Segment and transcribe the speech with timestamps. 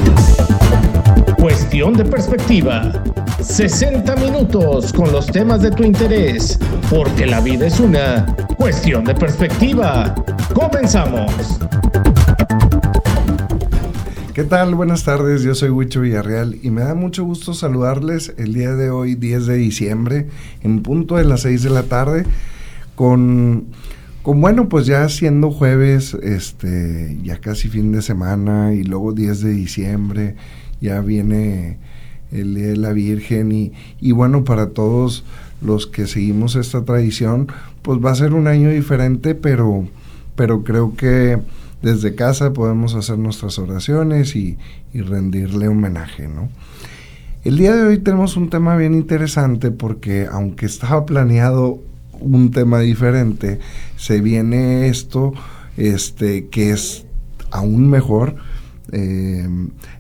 [1.40, 2.92] Cuestión de Perspectiva.
[3.42, 6.60] 60 minutos con los temas de tu interés,
[6.90, 8.26] porque la vida es una
[8.58, 10.16] cuestión de perspectiva.
[10.54, 11.60] Comenzamos.
[14.34, 14.74] ¿Qué tal?
[14.74, 18.90] Buenas tardes, yo soy Huicho Villarreal y me da mucho gusto saludarles el día de
[18.90, 20.28] hoy, 10 de diciembre,
[20.62, 22.26] en punto de las 6 de la tarde,
[22.96, 23.66] con,
[24.24, 29.42] con bueno, pues ya siendo jueves, este, ya casi fin de semana y luego 10
[29.42, 30.36] de diciembre,
[30.82, 31.78] ya viene
[32.32, 35.26] el Día de la Virgen y, y bueno, para todos
[35.62, 37.48] los que seguimos esta tradición,
[37.82, 39.88] pues va a ser un año diferente, pero,
[40.36, 41.40] pero creo que
[41.82, 44.58] desde casa podemos hacer nuestras oraciones y,
[44.94, 46.50] rendirle homenaje, ¿no?
[47.44, 51.80] El día de hoy tenemos un tema bien interesante porque aunque estaba planeado
[52.20, 53.60] un tema diferente,
[53.96, 55.34] se viene esto
[55.78, 57.06] este, que es
[57.52, 58.36] aún mejor
[58.92, 59.48] eh,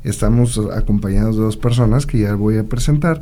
[0.03, 3.19] estamos acompañados de dos personas que ya voy a presentar.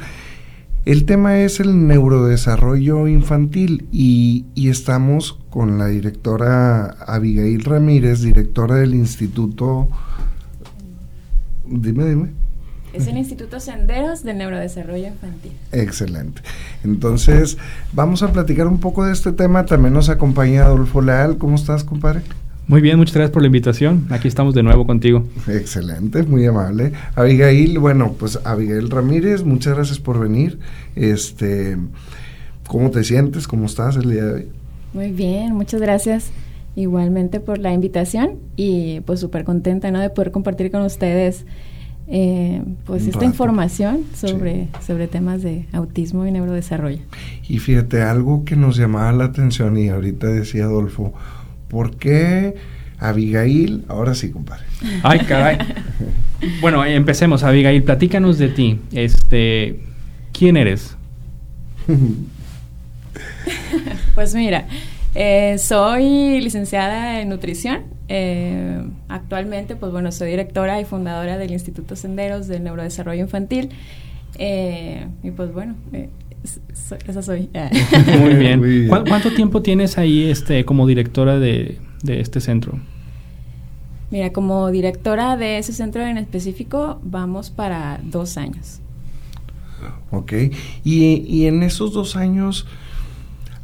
[0.88, 8.75] El tema es el neurodesarrollo infantil y, y, estamos con la directora Abigail Ramírez, directora
[8.75, 9.89] del Instituto...
[11.65, 12.30] Dime, dime.
[12.93, 15.52] Es el Instituto Senderos de Neurodesarrollo Infantil.
[15.73, 16.41] Excelente.
[16.85, 17.58] Entonces,
[17.91, 19.65] vamos a platicar un poco de este tema.
[19.65, 21.38] También nos acompaña Adolfo Leal.
[21.38, 22.21] ¿Cómo estás, compadre?
[22.67, 24.07] Muy bien, muchas gracias por la invitación.
[24.09, 25.23] Aquí estamos de nuevo contigo.
[25.47, 26.91] Excelente, muy amable.
[27.15, 30.59] Abigail, bueno, pues Abigail Ramírez, muchas gracias por venir.
[30.93, 31.77] Este,
[32.67, 33.47] ¿cómo te sientes?
[33.47, 34.47] ¿Cómo estás el día de hoy?
[34.93, 36.31] Muy bien, muchas gracias
[36.75, 40.02] igualmente por la invitación y pues súper contenta, ¿no?
[40.02, 41.45] De poder compartir con ustedes
[42.09, 44.86] eh, pues esta información sobre, sí.
[44.86, 46.99] sobre temas de autismo y neurodesarrollo.
[47.47, 51.13] Y fíjate, algo que nos llamaba la atención y ahorita decía Adolfo,
[51.67, 52.55] ¿Por qué
[53.00, 53.86] Abigail?
[53.88, 54.66] Ahora sí, compadre.
[55.04, 55.58] Ay, caray.
[56.61, 57.83] bueno, empecemos, Abigail.
[57.83, 58.80] Platícanos de ti.
[58.92, 59.80] Este,
[60.32, 60.95] ¿quién eres?
[64.16, 64.67] pues mira,
[65.16, 67.84] eh, soy licenciada en nutrición.
[68.10, 73.70] Eh, actualmente, pues bueno, soy directora y fundadora del Instituto Senderos del Neurodesarrollo Infantil.
[74.38, 75.76] Eh, y pues bueno,
[77.08, 77.49] esa soy.
[78.20, 78.59] Muy bien.
[78.59, 78.89] Muy bien.
[78.89, 82.80] ¿Cuánto tiempo tienes ahí este, como directora de, de, este centro?
[84.11, 88.80] Mira, como directora de ese centro en específico, vamos para dos años.
[90.11, 90.33] Ok.
[90.83, 92.65] Y, y en esos dos años,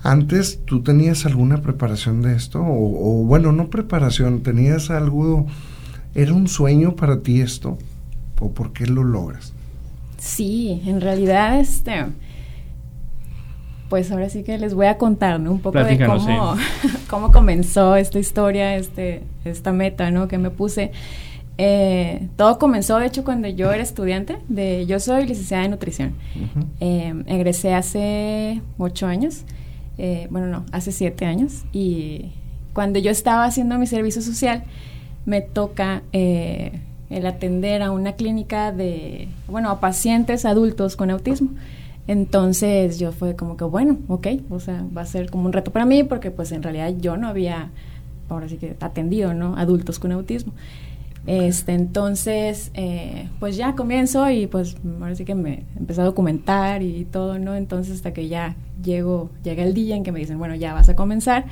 [0.01, 2.61] antes, ¿tú tenías alguna preparación de esto?
[2.61, 5.45] O, o, bueno, no preparación, ¿tenías algo?
[6.13, 7.77] ¿Era un sueño para ti esto?
[8.39, 9.53] ¿O por qué lo logras?
[10.17, 12.05] Sí, en realidad, este
[13.93, 15.51] pues ahora sí que les voy a contar, ¿no?
[15.51, 16.87] Un poco Platícanos, de cómo, sí.
[17.11, 20.27] cómo comenzó esta historia, este, esta meta, ¿no?
[20.27, 20.91] Que me puse.
[21.59, 24.39] Eh, todo comenzó, de hecho, cuando yo era estudiante.
[24.49, 26.15] De, yo soy licenciada en nutrición.
[26.35, 26.65] Uh -huh.
[26.79, 29.43] eh, egresé hace ocho años.
[29.99, 31.63] Eh, bueno, no, hace siete años.
[31.71, 32.31] Y
[32.73, 34.63] cuando yo estaba haciendo mi servicio social,
[35.27, 36.79] me toca eh,
[37.11, 41.51] el atender a una clínica de, bueno, a pacientes adultos con autismo.
[42.07, 45.71] Entonces yo fue como que, bueno, ok, o sea, va a ser como un reto
[45.71, 47.71] para mí porque pues en realidad yo no había,
[48.29, 49.55] ahora sí que atendido, ¿no?
[49.57, 50.53] Adultos con autismo.
[51.25, 56.81] Este, entonces, eh, pues ya comienzo y pues ahora sí que me empecé a documentar
[56.81, 57.55] y todo, ¿no?
[57.55, 60.89] Entonces hasta que ya llego, llega el día en que me dicen, bueno, ya vas
[60.89, 61.45] a comenzar.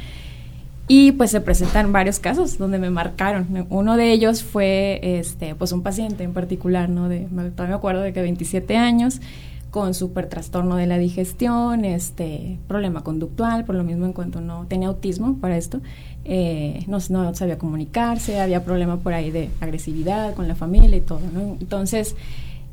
[0.90, 3.66] Y pues se presentan varios casos donde me marcaron.
[3.70, 7.08] Uno de ellos fue, este, pues un paciente en particular, ¿no?
[7.08, 9.22] De, todavía me acuerdo de que 27 años,
[9.72, 14.66] con súper trastorno de la digestión, este problema conductual, por lo mismo en cuanto no
[14.68, 15.80] tenía autismo para esto,
[16.26, 21.02] eh, no, no, sabía comunicarse, había problema por ahí de agresividad con la familia y
[21.02, 21.58] todo, ¿no?
[21.60, 22.18] Entonces,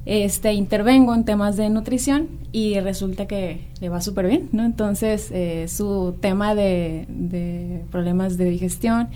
[0.06, 4.65] este, intervengo en temas de nutrición y resulta que le va súper bien, ¿no?
[4.65, 9.09] Entonces, eh, su tema de, de, problemas de digestión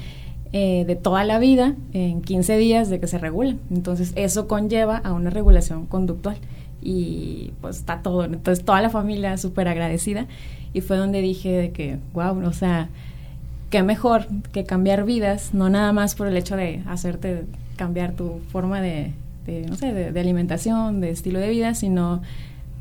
[0.53, 3.59] eh, de toda la vida, en 15 días de que se regulan.
[3.73, 6.37] Entonces, eso conlleva a una regulación conductual
[6.83, 8.25] y pues está todo.
[8.25, 10.27] Entonces toda la familia súper agradecida
[10.73, 12.89] y fue donde dije de que, wow, o sea,
[13.71, 17.45] qué mejor que cambiar vidas, no nada más por el hecho de hacerte
[17.77, 19.13] cambiar tu forma de,
[19.69, 22.23] no sé, de, alimentación, de estilo de vida, sino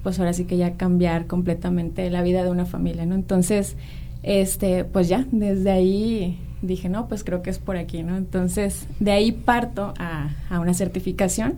[0.03, 3.15] pues ahora sí que ya cambiar completamente la vida de una familia, ¿no?
[3.15, 3.75] Entonces,
[4.23, 8.17] este, pues ya, desde ahí dije, no, pues creo que es por aquí, ¿no?
[8.17, 11.53] Entonces, de ahí parto a, a una certificación,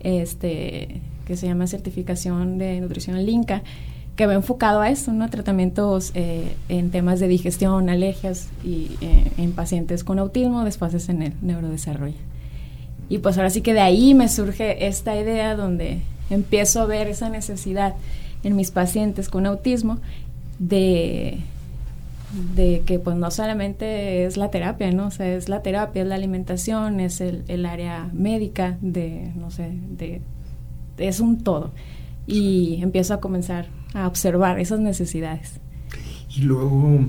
[0.00, 3.62] este, que se llama certificación de nutrición LINCA,
[4.16, 5.28] que va enfocado a eso, ¿no?
[5.28, 11.22] Tratamientos eh, en temas de digestión, alergias y eh, en pacientes con autismo, desfases en
[11.22, 12.16] el neurodesarrollo.
[13.10, 17.08] Y pues ahora sí que de ahí me surge esta idea donde empiezo a ver
[17.08, 17.94] esa necesidad
[18.42, 19.98] en mis pacientes con autismo
[20.58, 21.40] de,
[22.56, 25.08] de que pues no solamente es la terapia, ¿no?
[25.08, 29.50] O sea, es la terapia, es la alimentación, es el, el área médica de, no
[29.50, 30.22] sé, de,
[30.98, 31.72] es un todo.
[32.26, 35.60] Y empiezo a comenzar a observar esas necesidades.
[36.36, 37.06] Y luego,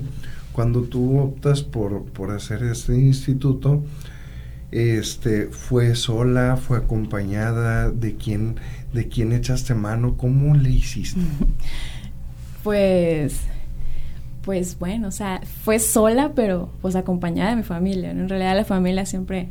[0.52, 3.82] cuando tú optas por, por hacer este instituto,
[4.70, 7.90] este, ¿fue sola, fue acompañada?
[7.90, 8.56] ¿De quién,
[8.92, 10.16] de quién echaste mano?
[10.16, 11.20] ¿Cómo le hiciste?
[12.62, 13.40] Pues,
[14.42, 18.10] pues bueno, o sea, fue sola, pero pues acompañada de mi familia.
[18.10, 19.48] En realidad la familia siempre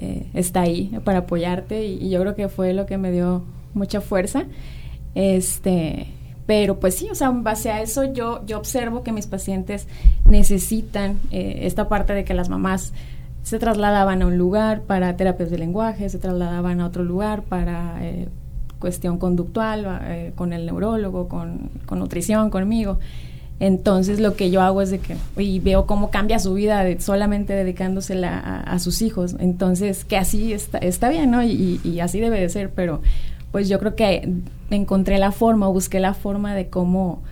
[0.00, 3.44] eh, está ahí para apoyarte y, yo creo que fue lo que me dio
[3.74, 4.44] mucha fuerza.
[5.14, 6.06] Este,
[6.46, 9.86] pero pues sí, o sea, en base a eso yo, yo observo que mis pacientes
[10.24, 12.92] necesitan eh, esta parte de que las mamás
[13.42, 17.98] se trasladaban a un lugar para terapias de lenguaje, se trasladaban a otro lugar para
[18.04, 18.28] eh,
[18.78, 22.98] cuestión conductual, eh, con el neurólogo, con, con, nutrición, conmigo.
[23.60, 26.98] Entonces lo que yo hago es de que, y veo cómo cambia su vida de
[26.98, 29.36] solamente dedicándosela a, sus hijos.
[29.38, 31.42] Entonces, que así está, está bien, ¿no?
[31.44, 33.02] Y, y, así debe de ser, pero
[33.52, 34.32] pues yo creo que
[34.70, 37.22] encontré la forma, busqué la forma de cómo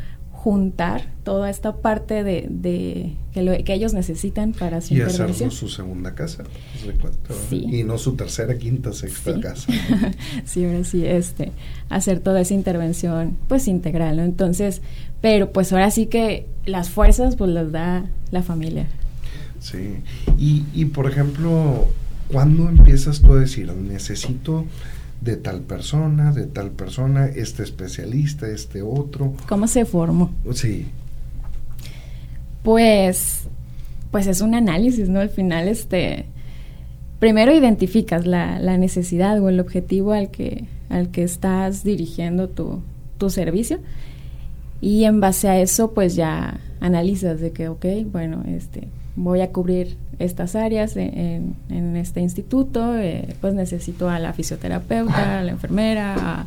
[0.48, 5.50] juntar toda esta parte de, de que, lo, que, ellos necesitan para su y hacerlo
[5.50, 6.44] su segunda casa
[7.50, 7.66] sí.
[7.70, 9.40] y no su tercera quinta sexta sí.
[9.42, 9.72] casa
[10.46, 11.52] sí ahora sí este
[11.90, 14.22] hacer toda esa intervención pues integral ¿no?
[14.22, 14.80] entonces
[15.20, 18.86] pero pues ahora sí que las fuerzas pues las da la familia
[19.60, 19.96] sí
[20.38, 21.88] y, y por ejemplo
[22.32, 24.64] ¿cuándo empiezas tú a decir necesito
[25.20, 29.34] de tal persona, de tal persona, este especialista, este otro.
[29.48, 30.30] ¿Cómo se formó?
[30.52, 30.86] Sí.
[32.62, 33.48] Pues,
[34.10, 35.20] pues es un análisis, ¿no?
[35.20, 36.26] Al final, este,
[37.18, 42.82] primero identificas la, la necesidad o el objetivo al que, al que estás dirigiendo tu,
[43.18, 43.80] tu servicio
[44.80, 49.50] y en base a eso, pues ya analizas de que, ok, bueno, este, voy a
[49.50, 55.52] cubrir estas áreas en, en este instituto, eh, pues necesito a la fisioterapeuta, a la
[55.52, 56.46] enfermera,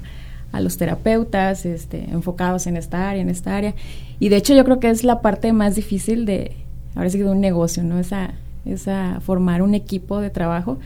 [0.51, 3.73] a, los terapeutas este, enfocados en esta área, en esta área.
[4.19, 6.51] Y de hecho yo creo que es la parte más difícil de,
[6.94, 7.97] ahora sí de un negocio, ¿no?
[8.00, 8.33] Esa,
[8.65, 10.77] esa formar un equipo de trabajo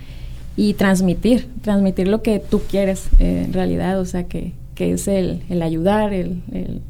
[0.55, 5.07] y transmitir, transmitir lo que tú quieres eh, en realidad, o sea, que, que es
[5.07, 6.81] el, el ayudar, el, el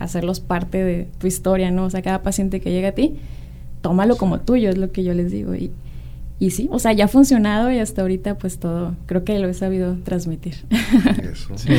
[0.00, 1.84] hacerlos parte de tu historia, ¿no?
[1.84, 3.14] O sea, cada paciente que llega a ti,
[3.84, 5.54] tómalo como tuyo, es lo que yo les digo.
[5.54, 5.70] Y,
[6.40, 9.46] y sí, o sea, ya ha funcionado y hasta ahorita pues todo, creo que lo
[9.46, 10.54] he sabido transmitir.
[11.22, 11.52] Eso.
[11.56, 11.74] Sí,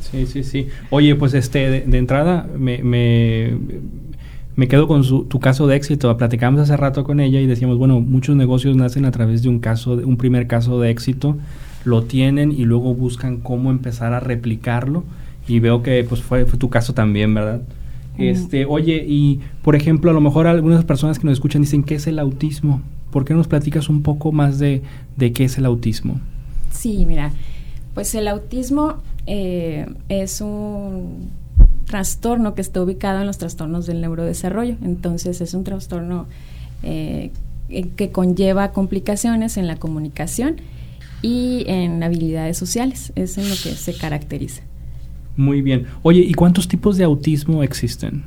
[0.00, 0.68] sí, sí, sí.
[0.90, 3.58] Oye, pues este, de, de entrada me, me,
[4.54, 6.16] me, quedo con su, tu caso de éxito.
[6.16, 9.58] Platicamos hace rato con ella y decíamos, bueno, muchos negocios nacen a través de un
[9.58, 11.36] caso, de, un primer caso de éxito,
[11.84, 15.02] lo tienen y luego buscan cómo empezar a replicarlo
[15.48, 17.62] y veo que pues fue, fue tu caso también, ¿verdad?
[18.18, 21.94] Este, oye, y por ejemplo, a lo mejor algunas personas que nos escuchan dicen, ¿qué
[21.94, 22.82] es el autismo?
[23.10, 24.82] ¿Por qué nos platicas un poco más de,
[25.16, 26.20] de qué es el autismo?
[26.72, 27.32] Sí, mira,
[27.94, 31.30] pues el autismo eh, es un
[31.84, 34.76] trastorno que está ubicado en los trastornos del neurodesarrollo.
[34.82, 36.26] Entonces es un trastorno
[36.82, 37.30] eh,
[37.96, 40.56] que conlleva complicaciones en la comunicación
[41.22, 43.12] y en habilidades sociales.
[43.16, 44.62] Es en lo que se caracteriza.
[45.38, 45.86] Muy bien.
[46.02, 48.24] Oye, ¿y cuántos tipos de autismo existen?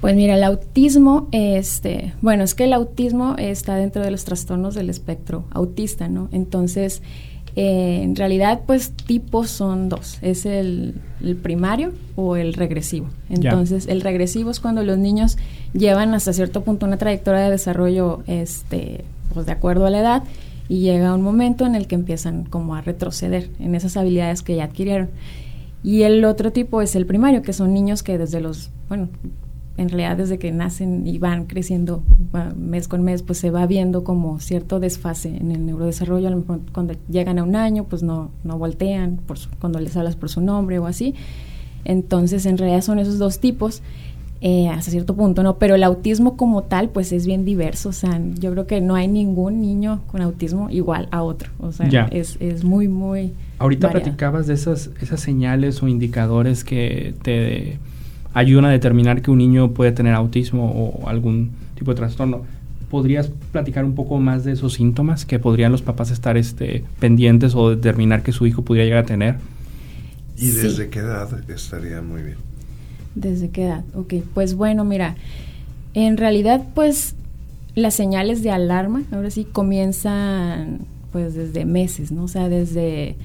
[0.00, 4.74] Pues mira, el autismo, este, bueno, es que el autismo está dentro de los trastornos
[4.74, 6.28] del espectro autista, ¿no?
[6.32, 7.02] Entonces,
[7.54, 13.06] eh, en realidad, pues tipos son dos, es el, el primario o el regresivo.
[13.30, 13.92] Entonces, ya.
[13.92, 15.38] el regresivo es cuando los niños
[15.72, 20.22] llevan hasta cierto punto una trayectoria de desarrollo, este, pues de acuerdo a la edad,
[20.68, 24.56] y llega un momento en el que empiezan como a retroceder en esas habilidades que
[24.56, 25.10] ya adquirieron.
[25.82, 29.08] Y el otro tipo es el primario, que son niños que desde los, bueno,
[29.76, 32.02] en realidad desde que nacen y van creciendo
[32.56, 36.28] mes con mes, pues se va viendo como cierto desfase en el neurodesarrollo.
[36.28, 39.78] A lo mejor cuando llegan a un año, pues no, no voltean por su, cuando
[39.78, 41.14] les hablas por su nombre o así.
[41.84, 43.82] Entonces, en realidad son esos dos tipos
[44.40, 45.58] eh, hasta cierto punto, ¿no?
[45.58, 48.94] Pero el autismo como tal, pues es bien diverso, o sea, yo creo que no
[48.94, 53.32] hay ningún niño con autismo igual a otro, o sea, es, es, muy, muy...
[53.58, 57.78] Ahorita platicabas de esas, esas señales o indicadores que te
[58.34, 62.42] ayudan a determinar que un niño puede tener autismo o algún tipo de trastorno.
[62.90, 67.54] ¿Podrías platicar un poco más de esos síntomas que podrían los papás estar este, pendientes
[67.54, 69.36] o determinar que su hijo pudiera llegar a tener?
[70.36, 72.45] ¿Y desde qué edad estaría muy bien?
[73.16, 73.84] ¿Desde qué edad?
[73.94, 75.16] Ok, pues bueno, mira,
[75.94, 77.16] en realidad pues
[77.74, 80.80] las señales de alarma ahora sí comienzan
[81.10, 82.24] pues desde meses, ¿no?
[82.24, 83.16] O sea, desde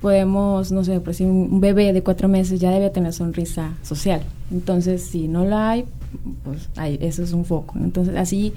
[0.00, 4.22] podemos, no sé, pues un bebé de cuatro meses ya debe tener sonrisa social.
[4.50, 5.84] Entonces, si no la hay,
[6.44, 7.74] pues hay, eso es un foco.
[7.78, 8.52] Entonces, así,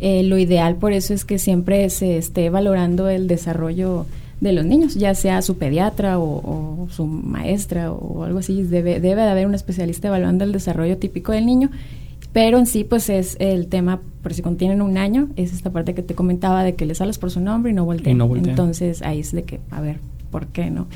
[0.00, 4.06] eh, lo ideal por eso es que siempre se esté valorando el desarrollo
[4.42, 9.22] de los niños, ya sea su pediatra o, su maestra o algo así, debe, debe
[9.22, 11.70] de haber un especialista evaluando el desarrollo típico del niño,
[12.32, 15.94] pero en sí pues es el tema, por si contienen un año, es esta parte
[15.94, 18.20] que te comentaba de que les hablas por su nombre y no voltean.
[18.20, 20.00] Entonces ahí es de que, a ver,
[20.32, 20.88] ¿por qué no?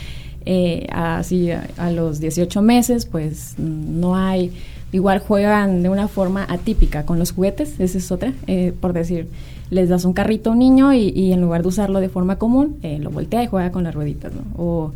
[0.44, 4.50] Eh, así a, los 18 meses pues no hay,
[4.90, 9.28] igual juegan de una forma atípica con los juguetes, esa es otra, eh, por decir
[9.70, 12.76] les das un carrito a un niño y, en lugar de usarlo de forma común,
[12.82, 14.42] eh, lo voltea y juega con las rueditas, ¿no?
[14.56, 14.92] O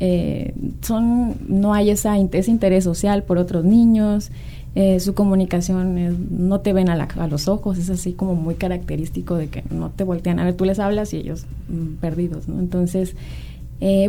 [0.00, 4.30] eh, son, no hay esa, ese interés social por otros niños,
[4.74, 9.36] eh, su comunicación no te ven a, a, los ojos, es así como muy característico
[9.36, 12.58] de que no te voltean a ver, tú les hablas y ellos mm, perdidos, ¿no?
[12.58, 13.14] Entonces,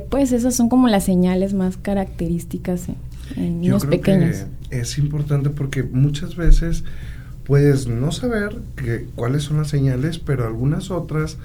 [0.09, 2.87] pues esas son como las señales más características
[3.35, 4.45] en, niños Yo creo pequeños.
[4.69, 6.85] Que es importante porque muchas veces
[7.45, 11.37] puedes no saber que, cuáles son las señales, pero algunas otras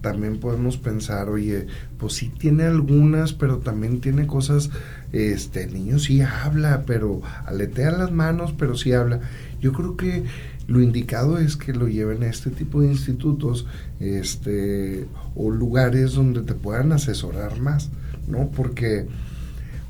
[0.00, 1.66] también podemos pensar, oye,
[1.98, 4.70] pues sí tiene algunas, pero también tiene cosas,
[5.12, 9.20] este, el niño sí habla, pero aletea las manos, pero sí habla.
[9.60, 10.24] Yo creo que
[10.68, 13.66] lo indicado es que lo lleven a este tipo de institutos,
[13.98, 17.90] este, o lugares donde te puedan asesorar más,
[18.28, 18.50] ¿no?
[18.50, 19.06] Porque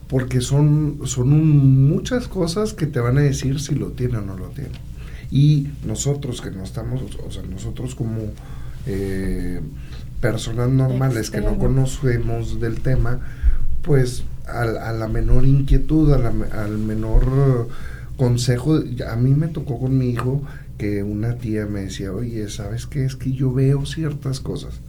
[0.08, 1.28] porque son, son
[1.86, 4.70] muchas cosas que te van a decir si lo tiene o no lo tiene.
[5.30, 8.20] Y nosotros que no estamos, o sea, nosotros como
[8.86, 9.60] eh,
[10.20, 13.20] personas normales que no conocemos del tema,
[13.82, 17.68] pues a, la menor inquietud, al menor
[18.16, 20.42] consejo, a mí me tocó con mi hijo
[20.78, 23.04] que una tía me decía, oye, ¿sabes qué?
[23.04, 24.80] Es que yo veo ciertas cosas.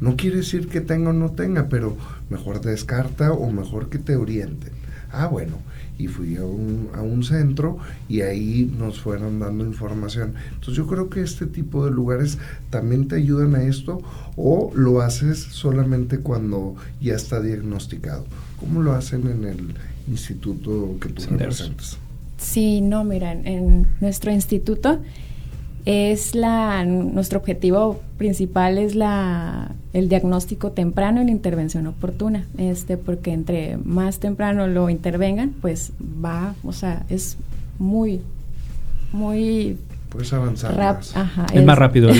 [0.00, 1.96] No quiere decir que tenga o no tenga, pero
[2.30, 4.72] mejor descarta o mejor que te orienten.
[5.10, 5.58] Ah, bueno,
[5.98, 10.34] y fui a un, a un centro y ahí nos fueron dando información.
[10.54, 12.38] Entonces yo creo que este tipo de lugares
[12.70, 14.02] también te ayudan a esto
[14.36, 18.24] o lo haces solamente cuando ya está diagnosticado.
[18.60, 19.74] ¿Cómo lo hacen en el
[20.08, 21.98] instituto que tú representas?
[22.38, 25.00] Sí, no, mira, en nuestro instituto
[25.86, 32.44] es la nuestro objetivo principal es la el diagnóstico temprano y la intervención oportuna.
[32.58, 37.38] Este porque entre más temprano lo intervengan pues va o sea es
[37.78, 38.20] muy
[39.12, 39.78] muy
[40.10, 41.14] puedes avanzar más.
[41.54, 42.10] es, más rápido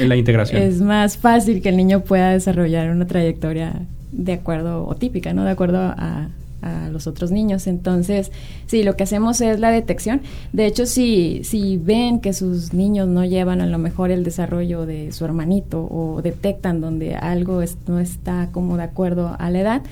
[0.00, 0.60] en la integración.
[0.62, 5.44] Es más fácil que el niño pueda desarrollar una trayectoria de acuerdo o típica no
[5.44, 6.28] de acuerdo a
[6.62, 7.66] a los otros niños.
[7.66, 8.32] Entonces,
[8.66, 10.22] sí, lo que hacemos es la detección.
[10.52, 14.86] De hecho, si, si ven que sus niños no llevan a lo mejor el desarrollo
[14.86, 19.82] de su hermanito o detectan donde algo no está como de acuerdo a la edad,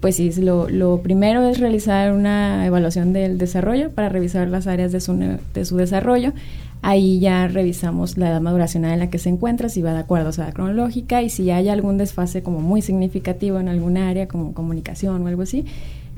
[0.00, 4.92] pues sí, lo, lo, primero es realizar una evaluación del desarrollo para revisar las áreas
[4.92, 6.32] de su, de su desarrollo.
[6.80, 10.28] Ahí ya revisamos la edad maduracional en la que se encuentra, si va de acuerdo
[10.28, 14.28] a su edad cronológica y si hay algún desfase como muy significativo en alguna área
[14.28, 15.64] como comunicación o algo así,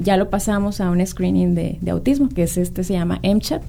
[0.00, 3.62] ya lo pasamos a un screening de, autismo, que es este, se llama MCHAT.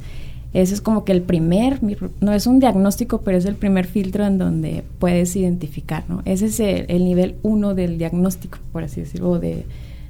[0.54, 1.80] Ese es como que el primer,
[2.20, 6.22] no es un diagnóstico, pero es el primer filtro en donde puedes identificar, ¿no?
[6.26, 9.66] Ese es el, nivel uno del diagnóstico, por así decirlo, de,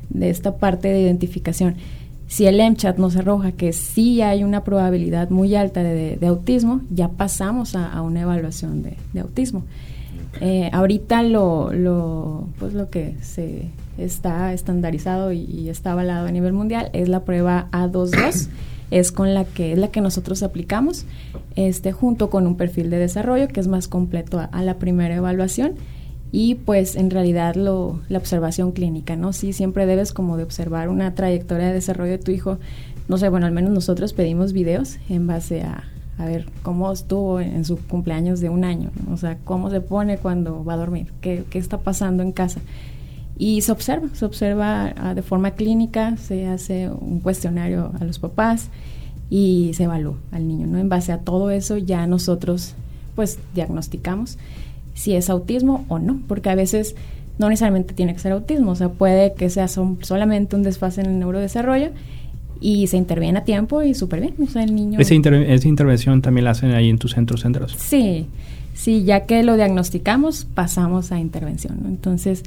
[0.09, 1.75] de esta parte de identificación.
[2.31, 7.09] Si el MCHAT nos arroja que sí hay una probabilidad muy alta de, autismo, ya
[7.09, 9.65] pasamos a, una evaluación de, autismo.
[10.39, 16.53] Eh, ahorita lo, lo, pues lo que se está estandarizado y, está avalado a nivel
[16.53, 18.47] mundial es la prueba A22
[18.91, 21.05] es con la que es la que nosotros aplicamos
[21.55, 25.75] este junto con un perfil de desarrollo que es más completo a, la primera evaluación.
[26.33, 30.87] Y pues en realidad lo, la observación clínica no sí siempre debes como de observar
[30.87, 32.57] una trayectoria de desarrollo de tu hijo.
[33.09, 35.90] No sé bueno al menos nosotros pedimos videos en base a
[36.21, 40.17] a ver cómo estuvo en su cumpleaños de un año, o sea, cómo se pone
[40.17, 42.61] cuando va a dormir, qué, qué está pasando en casa
[43.37, 48.19] y se observa, se observa ah, de forma clínica, se hace un cuestionario a los
[48.19, 48.69] papás
[49.31, 50.77] y se evalúa al niño, ¿no?
[50.77, 52.75] En base a todo eso ya nosotros
[53.15, 54.37] pues diagnosticamos
[54.93, 56.95] si es autismo o no, porque a veces
[57.39, 61.07] no necesariamente tiene que ser autismo, o sea, puede que sea solamente un desfase en
[61.07, 61.89] el neurodesarrollo
[62.61, 64.99] y se interviene a tiempo y súper bien, o sea, el niño...
[64.99, 67.75] ¿Esa, intervención también la hacen ahí en tus centros centros?
[67.77, 68.27] Sí,
[68.75, 71.89] sí, ya que lo diagnosticamos, pasamos a intervención, ¿no?
[71.89, 72.43] Entonces,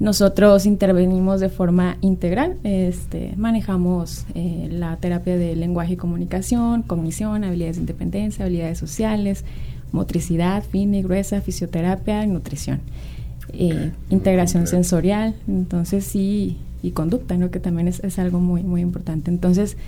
[0.00, 7.44] nosotros intervenimos de forma integral, este, manejamos eh, la terapia de lenguaje y comunicación, cognición,
[7.44, 9.44] habilidades de independencia, habilidades sociales,
[9.92, 12.80] motricidad fina y gruesa, fisioterapia y nutrición.
[13.52, 17.50] Eh, integración sensorial, entonces sí, y conducta, ¿no?
[17.50, 19.30] que también es, algo muy, muy importante.
[19.30, 19.78] Entonces,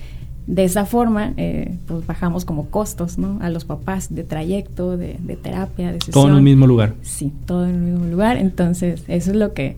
[0.47, 3.37] de esa forma, eh, pues bajamos como costos ¿no?
[3.39, 6.13] a los papás de trayecto, de, terapia, de sesión.
[6.13, 6.95] Todo en el mismo lugar.
[7.03, 8.37] Sí, todo en el mismo lugar.
[8.37, 9.77] Entonces, eso es lo que,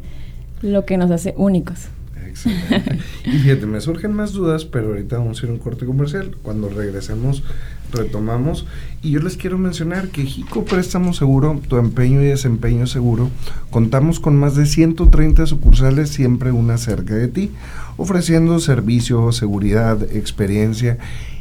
[0.61, 1.89] lo que nos hace únicos.
[2.25, 2.99] Excelente.
[3.25, 6.37] y fíjate, me surgen más dudas, pero ahorita vamos a ir a un corte comercial.
[6.41, 7.43] Cuando regresemos
[7.91, 8.65] retomamos.
[9.01, 13.29] Y yo les quiero mencionar que Jico Préstamo Seguro, tu empeño y desempeño seguro,
[13.69, 17.51] contamos con más de 130 sucursales, siempre una cerca de ti,
[17.97, 20.97] ofreciendo servicio, seguridad, experiencia.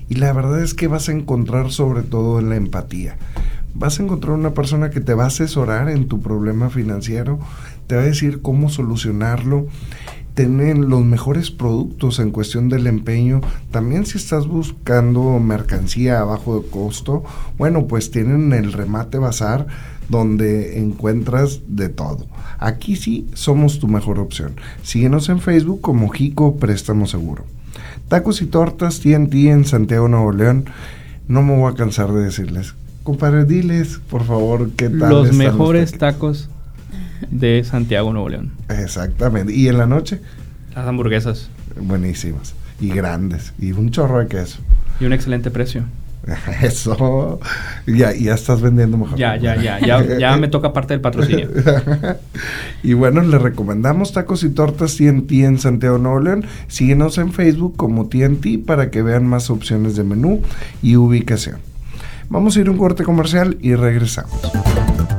[0.09, 3.17] Y la verdad es que vas a encontrar sobre todo en la empatía.
[3.75, 7.39] Vas a encontrar una persona que te va a asesorar en tu problema financiero,
[7.87, 9.67] te va a decir cómo solucionarlo
[10.39, 13.41] tienen los mejores productos en cuestión del empeño.
[13.73, 17.25] También si estás buscando mercancía a bajo de costo,
[17.59, 19.67] bueno, pues tienen el remate bazar
[20.09, 22.29] donde encuentras de todo.
[22.61, 24.53] Aquí sí somos tu mejor opción.
[24.85, 27.45] Síguenos en Facebook como Jico Préstamo Seguro.
[28.07, 30.67] Tacos y tortas TNT en Santiago Nuevo León.
[31.27, 32.77] No me voy a cansar de decirles.
[33.03, 35.11] Compadre, diles, por favor, qué tal.
[35.11, 36.49] Los mejores tacos
[37.31, 38.53] de Santiago, Nuevo León.
[38.69, 39.53] Exactamente.
[39.53, 40.21] ¿Y en la noche?
[40.75, 41.51] Las hamburguesas.
[41.81, 42.55] Buenísimas.
[42.81, 43.53] Y grandes.
[43.59, 44.59] Y un chorro de queso.
[45.01, 45.85] Y un excelente precio.
[46.63, 47.41] Eso.
[47.87, 49.19] Ya, ya estás vendiendo mejor.
[49.19, 49.79] Ya, ya, ya.
[49.81, 51.49] Ya, ya me toca parte del patrocinio.
[52.83, 56.45] y bueno, le recomendamos tacos y tortas TNT en Santiago, Nuevo León.
[56.67, 60.43] Síguenos en Facebook como TNT para que vean más opciones de menú
[60.83, 61.59] y ubicación.
[62.31, 64.39] Vamos a ir a un corte comercial y regresamos.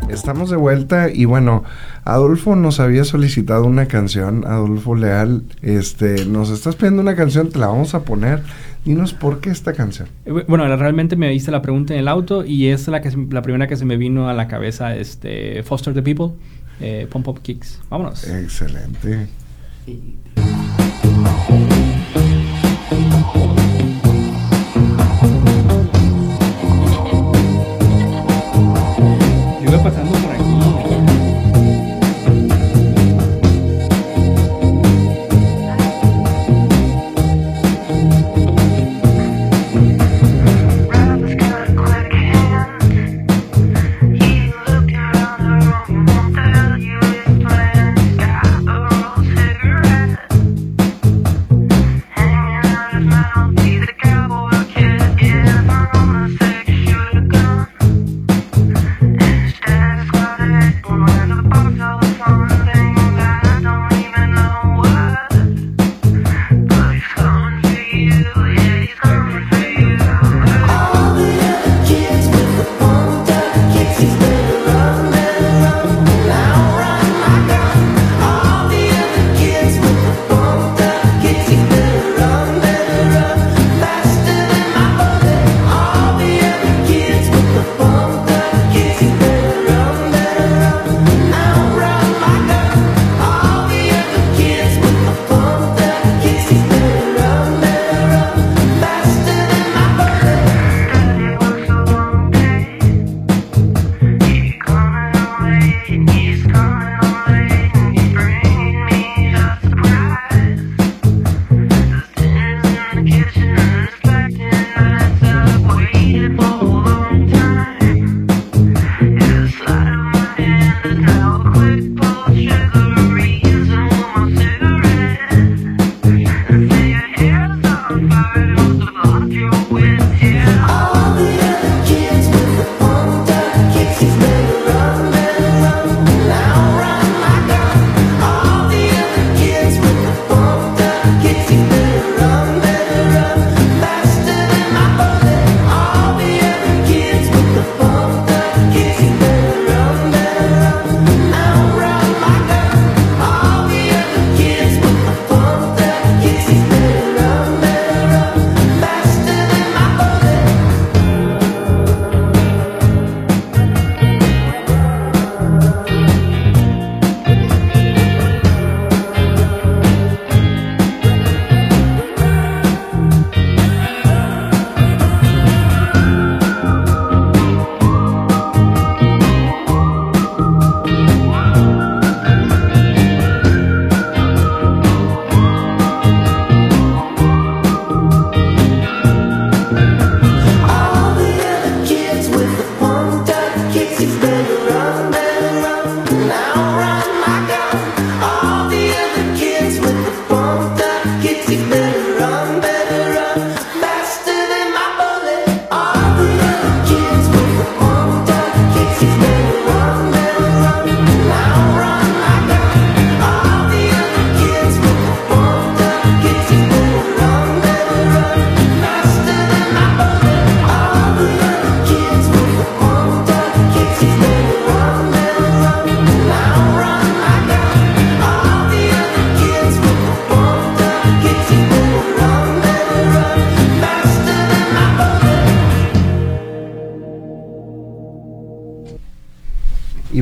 [0.09, 1.63] Estamos de vuelta y bueno,
[2.03, 7.59] Adolfo nos había solicitado una canción, Adolfo Leal, este, nos estás pidiendo una canción, te
[7.59, 8.41] la vamos a poner.
[8.85, 10.07] Dinos por qué esta canción.
[10.25, 13.41] Eh, bueno, realmente me hice la pregunta en el auto y es la que la
[13.41, 16.31] primera que se me vino a la cabeza, este, Foster the People,
[16.79, 17.81] eh, Pump Up Kicks.
[17.89, 18.25] Vámonos.
[18.27, 19.27] Excelente.
[19.85, 20.28] pasando
[29.77, 30.08] por aquí.
[30.08, 30.08] Y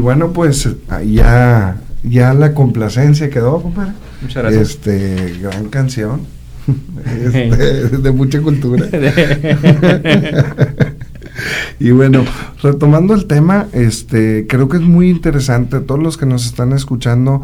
[0.07, 0.69] bueno, pues
[1.05, 3.91] ya, ya la complacencia quedó, compadre.
[4.21, 4.69] Muchas gracias.
[4.69, 6.21] Este, gran canción.
[7.05, 8.87] Este, de mucha cultura.
[11.79, 12.23] y bueno,
[12.63, 15.81] retomando el tema, este, creo que es muy interesante.
[15.81, 17.41] Todos los que nos están escuchando,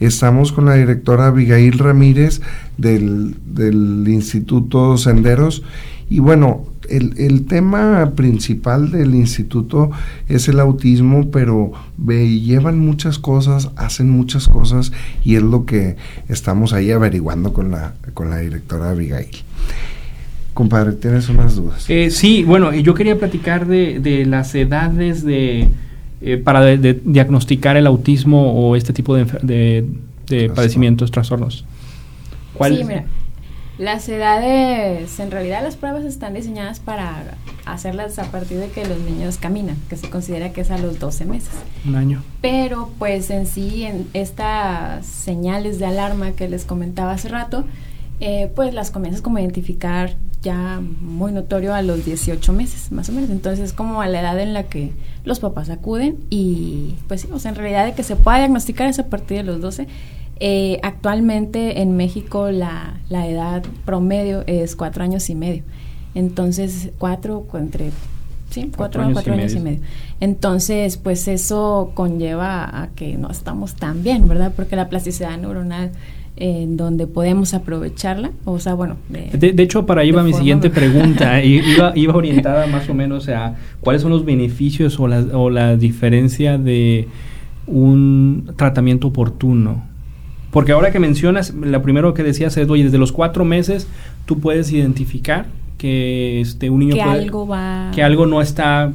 [0.00, 2.40] estamos con la directora Abigail Ramírez
[2.78, 5.62] del, del Instituto Senderos.
[6.08, 9.90] Y bueno, el, el, tema principal del instituto
[10.28, 11.72] es el autismo, pero
[12.06, 14.92] llevan muchas cosas, hacen muchas cosas
[15.24, 15.96] y es lo que
[16.28, 19.28] estamos ahí averiguando con la, con la directora Abigail.
[20.54, 21.90] Compadre, ¿tienes unas dudas?
[21.90, 25.68] Eh, sí, bueno, yo quería platicar de, de las edades de,
[26.22, 29.84] eh, para de, diagnosticar el autismo o este tipo de,
[30.28, 31.64] de padecimientos, trastornos.
[32.54, 32.78] ¿Cuál?
[32.78, 33.04] Sí, mira,
[33.78, 37.36] las edades, en realidad las pruebas están diseñadas para
[37.66, 40.98] hacerlas a partir de que los niños caminan, que se considera que es a los
[40.98, 41.52] 12 meses.
[41.86, 42.22] Un año.
[42.40, 47.64] Pero pues en sí, en estas señales de alarma que les comentaba hace rato,
[48.20, 53.08] eh, pues las comienzas como a identificar ya muy notorio a los 18 meses, más
[53.08, 53.30] o menos.
[53.30, 54.92] Entonces es como a la edad en la que
[55.24, 58.88] los papás acuden y pues sí, o sea, en realidad de que se pueda diagnosticar
[58.88, 59.86] es a partir de los 12.
[60.38, 65.62] Eh, actualmente en México la, la, edad promedio es cuatro años y medio.
[66.14, 67.90] Entonces, cuatro entre...
[68.50, 69.60] Sí, cuatro, años, cuatro y, años medio.
[69.60, 69.86] y medio.
[70.20, 74.52] Entonces, pues eso conlleva a que no estamos tan bien, ¿verdad?
[74.54, 75.90] Porque la plasticidad neuronal
[76.36, 78.30] en donde podemos aprovecharla.
[78.44, 78.96] O sea, bueno.
[79.08, 81.42] De, de, hecho, para ahí va mi siguiente pregunta.
[81.44, 85.76] iba, iba orientada más o menos a cuáles son los beneficios o la, o la
[85.76, 87.08] diferencia de
[87.66, 89.84] un tratamiento oportuno.
[90.56, 93.86] Porque ahora que mencionas, lo primero que decías es, oye, desde los cuatro meses
[94.24, 97.90] tú puedes identificar que este, un niño que puede, algo va...
[97.94, 98.90] que algo no está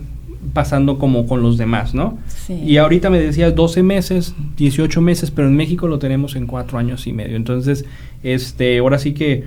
[0.54, 2.18] pasando como con los demás, ¿no?
[2.26, 2.54] Sí.
[2.54, 6.80] Y ahorita me decías 12 meses, 18 meses, pero en México lo tenemos en 4
[6.80, 7.36] años y medio.
[7.36, 7.86] Entonces,
[8.24, 9.44] este, ahora sí que,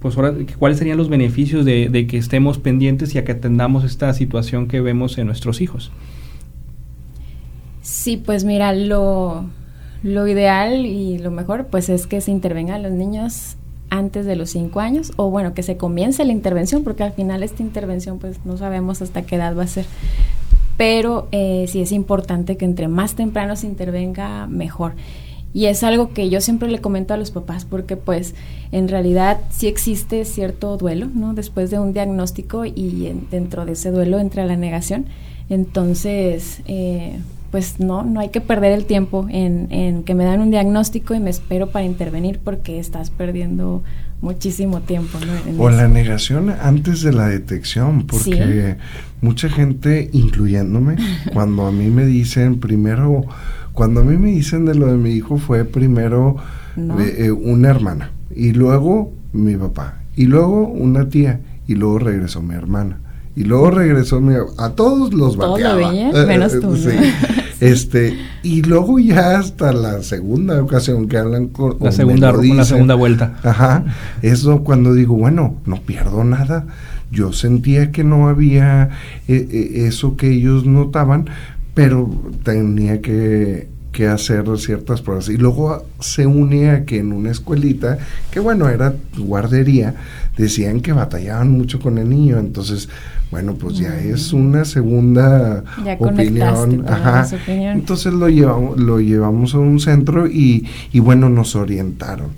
[0.00, 3.84] pues ahora, ¿cuáles serían los beneficios de, de que estemos pendientes y a que atendamos
[3.84, 5.92] esta situación que vemos en nuestros hijos?
[7.80, 9.46] Sí, pues mira, lo,
[10.02, 13.56] lo ideal y lo mejor pues es que se intervenga a los niños
[13.90, 17.42] antes de los cinco años o bueno que se comience la intervención porque al final
[17.42, 19.86] esta intervención pues no sabemos hasta qué edad va a ser.
[20.76, 24.94] Pero eh, sí es importante que entre más temprano se intervenga mejor.
[25.52, 28.34] Y es algo que yo siempre le comento a los papás porque pues
[28.70, 33.72] en realidad sí existe cierto duelo no después de un diagnóstico y en, dentro de
[33.72, 35.06] ese duelo entra la negación.
[35.48, 37.18] Entonces eh,
[37.50, 41.14] pues no, no hay que perder el tiempo en, en, que me dan un diagnóstico
[41.14, 43.82] y me espero para intervenir porque estás perdiendo
[44.20, 45.18] muchísimo tiempo.
[45.20, 45.62] ¿no?
[45.62, 48.82] o la negación antes de la detección, porque ¿Sí?
[49.20, 50.96] mucha gente, incluyéndome,
[51.32, 53.24] cuando a mí me dicen primero,
[53.72, 56.36] cuando a mí me dicen de lo de mi hijo fue primero
[56.76, 57.00] no.
[57.00, 62.54] eh, una hermana y luego mi papá y luego una tía y luego regresó mi
[62.54, 62.98] hermana
[63.38, 65.80] y luego regresó mi, a todos los bateaba.
[65.80, 66.76] Todo bien, menos tú.
[66.76, 66.90] sí.
[67.60, 72.64] Este, y luego ya hasta la segunda ocasión que hablan con la segunda, dicen, la
[72.64, 73.36] segunda vuelta.
[73.42, 73.84] Ajá.
[74.22, 76.68] Eso cuando digo, bueno, no pierdo nada.
[77.10, 78.90] Yo sentía que no había
[79.26, 81.28] eh, eh, eso que ellos notaban,
[81.74, 82.08] pero
[82.44, 85.28] tenía que que hacer ciertas pruebas.
[85.28, 87.98] Y luego se une a que en una escuelita,
[88.30, 89.96] que bueno, era guardería,
[90.36, 92.38] decían que batallaban mucho con el niño.
[92.38, 92.88] Entonces,
[93.32, 96.84] bueno, pues ya es una segunda ya opinión.
[96.86, 97.26] Ajá.
[97.42, 97.76] Opinión.
[97.76, 102.28] Entonces lo llevamos, lo llevamos a un centro y, y bueno, nos orientaron.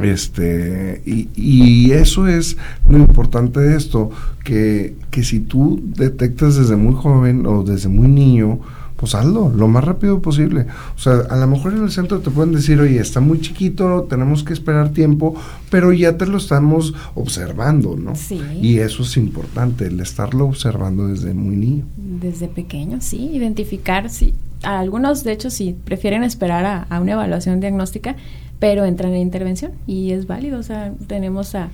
[0.00, 2.56] Este, y, y, eso es
[2.88, 4.10] lo importante de esto,
[4.42, 8.60] que, que si tú detectas desde muy joven o desde muy niño,
[8.96, 10.66] pues hazlo lo más rápido posible.
[10.96, 14.06] O sea, a lo mejor en el centro te pueden decir, oye, está muy chiquito,
[14.08, 15.34] tenemos que esperar tiempo,
[15.70, 18.16] pero ya te lo estamos observando, ¿no?
[18.16, 18.40] Sí.
[18.60, 21.84] Y eso es importante, el estarlo observando desde muy niño.
[21.96, 24.34] Desde pequeño, sí, identificar, sí.
[24.62, 28.16] A algunos, de hecho, sí, prefieren esperar a, a una evaluación diagnóstica,
[28.58, 30.58] pero entran en intervención y es válido.
[30.58, 31.68] O sea, tenemos a...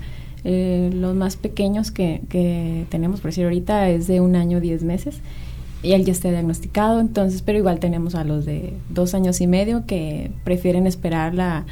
[0.44, 4.82] Eh, los más pequeños que, que tenemos, por decir ahorita, es de un año, diez
[4.82, 5.20] meses
[5.82, 9.46] y él ya está diagnosticado, entonces, pero igual tenemos a los de dos años y
[9.46, 11.66] medio que prefieren esperar la,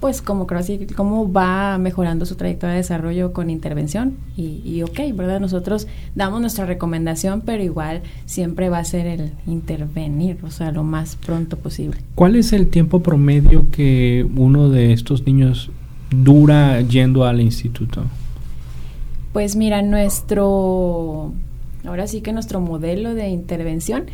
[0.00, 4.82] pues como creo así, cómo va mejorando su trayectoria de desarrollo con intervención y, y
[4.82, 5.40] ok, ¿verdad?
[5.40, 10.84] Nosotros damos nuestra recomendación, pero igual siempre va a ser el intervenir, o sea, lo
[10.84, 11.98] más pronto posible.
[12.14, 15.70] ¿Cuál es el tiempo promedio que uno de estos niños
[16.10, 18.04] dura yendo al instituto?
[19.32, 21.32] Pues mira, nuestro
[21.84, 24.06] ahora sí que nuestro modelo de intervención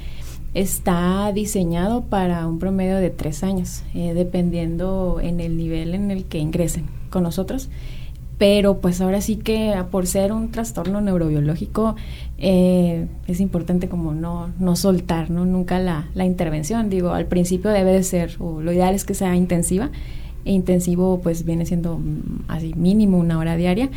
[0.55, 6.24] está diseñado para un promedio de tres años, eh, dependiendo en el nivel en el
[6.24, 7.68] que ingresen con nosotros.
[8.38, 11.94] Pero pues ahora sí que por ser un trastorno neurobiológico
[12.38, 15.44] eh, es importante como no, no soltar, ¿no?
[15.44, 16.90] Nunca la, la intervención.
[16.90, 19.90] Digo, al principio debe de ser, o lo ideal es que sea intensiva.
[20.44, 23.88] E intensivo pues viene siendo mm, así mínimo una hora diaria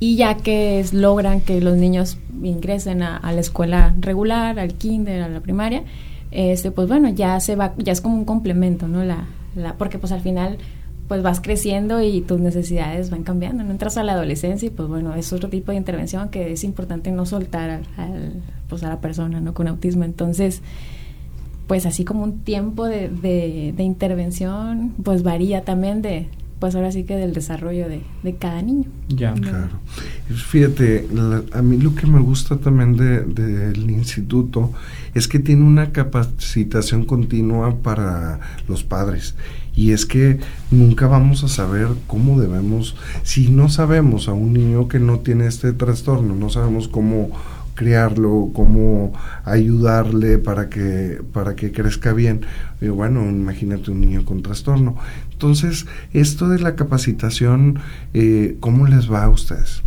[0.00, 5.28] y ya que logran que los niños ingresen a, la escuela regular, al kinder, a
[5.28, 5.84] la primaria,
[6.30, 9.04] este pues bueno, ya se va, ya es como un complemento, ¿no?
[9.04, 10.56] La, la, porque pues al final
[11.06, 14.88] pues vas creciendo y tus necesidades van cambiando, no entras a la adolescencia y pues
[14.88, 18.32] bueno, es otro tipo de intervención que es importante no soltar al,
[18.68, 19.52] pues a la persona, ¿no?
[19.52, 20.04] Con autismo.
[20.04, 20.62] Entonces,
[21.66, 26.28] pues así como un tiempo de, de, de intervención, pues varía también de,
[26.60, 28.84] pues ahora sí que del desarrollo de, de cada niño.
[29.08, 29.80] Ya, claro.
[30.28, 31.08] Fíjate,
[31.52, 34.70] a mí lo que me gusta también del de, instituto
[35.14, 39.34] es que tiene una capacitación continua para los padres.
[39.74, 40.38] Y es que
[40.70, 45.46] nunca vamos a saber cómo debemos, si no sabemos a un niño que no tiene
[45.46, 47.30] este trastorno, no sabemos cómo
[47.80, 52.42] criarlo, cómo ayudarle para que, para que crezca bien.
[52.82, 54.96] Y bueno, imagínate un niño con trastorno.
[55.32, 57.78] Entonces, esto de la capacitación,
[58.12, 59.82] eh, ¿cómo les va a ustedes?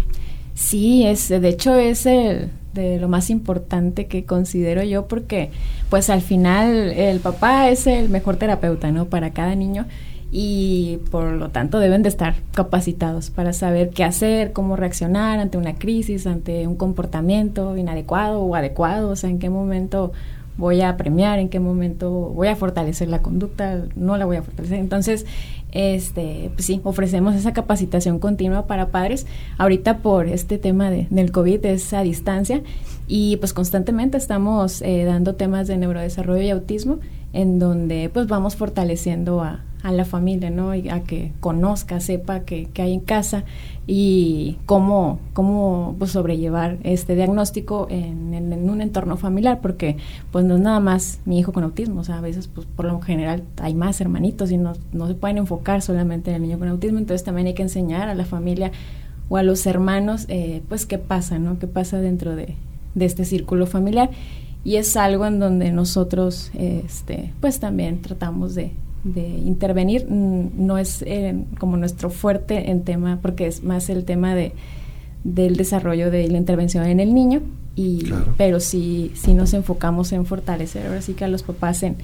[0.56, 5.52] Sí, es, de hecho es el, de lo más importante que considero yo porque
[5.92, 9.06] pues al final el papá es el mejor terapeuta, ¿no?
[9.06, 9.86] Para cada niño
[10.36, 15.60] y por lo tanto deben de estar capacitados para saber qué hacer, cómo reaccionar ante
[15.60, 20.12] una crisis, ante un comportamiento inadecuado o adecuado, o sea, en qué momento
[20.58, 24.42] voy a premiar, en qué momento voy a fortalecer la conducta, no la voy a
[24.42, 24.80] fortalecer.
[24.80, 25.28] Entonces,
[25.72, 29.28] este, pues sí, ofrecemos esa capacitación continua para padres.
[29.60, 32.64] Ahorita por este tema de, del COVID es a distancia
[33.08, 36.98] y pues constantemente estamos eh, dando temas de neurodesarrollo y autismo
[37.34, 40.74] en donde pues vamos fortaleciendo a, a la familia, ¿no?
[40.74, 43.44] Y a que conozca, sepa que, hay en casa
[43.86, 49.98] y cómo, cómo pues, sobrellevar este diagnóstico en, en, un entorno familiar, porque
[50.32, 52.86] pues no es nada más mi hijo con autismo, o sea, a veces pues por
[52.86, 56.60] lo general hay más hermanitos y no, no se pueden enfocar solamente en el niño
[56.60, 58.72] con autismo, entonces también hay que enseñar a la familia
[59.28, 61.60] o a los hermanos, eh, pues qué pasa, ¿no?
[61.60, 62.56] ¿Qué pasa dentro de,
[62.96, 64.12] de este círculo familiar?
[64.64, 68.72] Y es algo en donde nosotros, este, pues también tratamos de,
[69.04, 70.06] de intervenir.
[70.10, 74.54] Mm, no es eh, como nuestro fuerte en tema, porque es más el tema de
[75.24, 77.42] del desarrollo de la intervención en el niño,
[77.76, 81.96] y, pero sí, sí nos enfocamos en fortalecer ahora sí que a los papás en,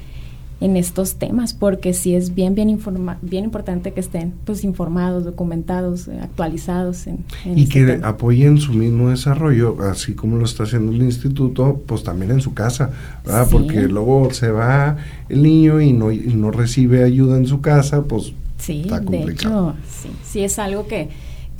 [0.62, 5.24] en estos temas, porque sí es bien, bien, informa bien importante que estén pues informados,
[5.24, 7.08] documentados, eh, actualizados.
[7.08, 11.82] En, y este que apoyen su mismo desarrollo, así como lo está haciendo el instituto,
[11.86, 12.92] pues también en su casa,
[13.26, 13.48] ¿verdad?
[13.50, 14.98] Porque luego se va
[15.30, 20.10] el niño y no, no recibe ayuda en su casa, pues sí, de hecho, sí,
[20.24, 21.10] sí es algo que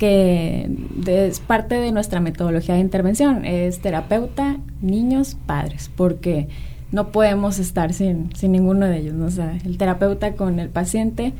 [0.00, 0.66] que
[1.06, 6.48] es parte de nuestra metodología de intervención, es terapeuta, niños, padres, porque
[6.92, 9.30] no podemos estar sin, sin ninguno de ellos, ¿no?
[9.30, 11.32] Sea, el terapeuta con el paciente,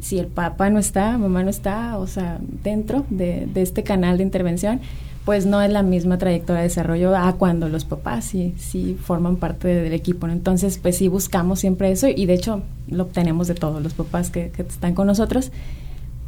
[0.00, 4.18] si el papá no está, mamá no está, o sea, dentro de, de este canal
[4.18, 4.80] de intervención,
[5.24, 9.36] pues no es la misma trayectoria de desarrollo a cuando los papás sí, sí forman
[9.36, 10.28] parte del equipo.
[10.28, 14.30] Entonces, pues sí buscamos siempre eso y de hecho lo obtenemos de todos los papás
[14.30, 15.50] que, que están con nosotros,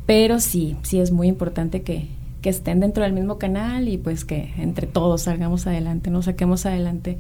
[0.06, 2.08] pero sí, sí es muy importante que,
[2.42, 6.66] que estén dentro del mismo canal y pues que entre todos salgamos adelante, nos saquemos
[6.66, 7.18] adelante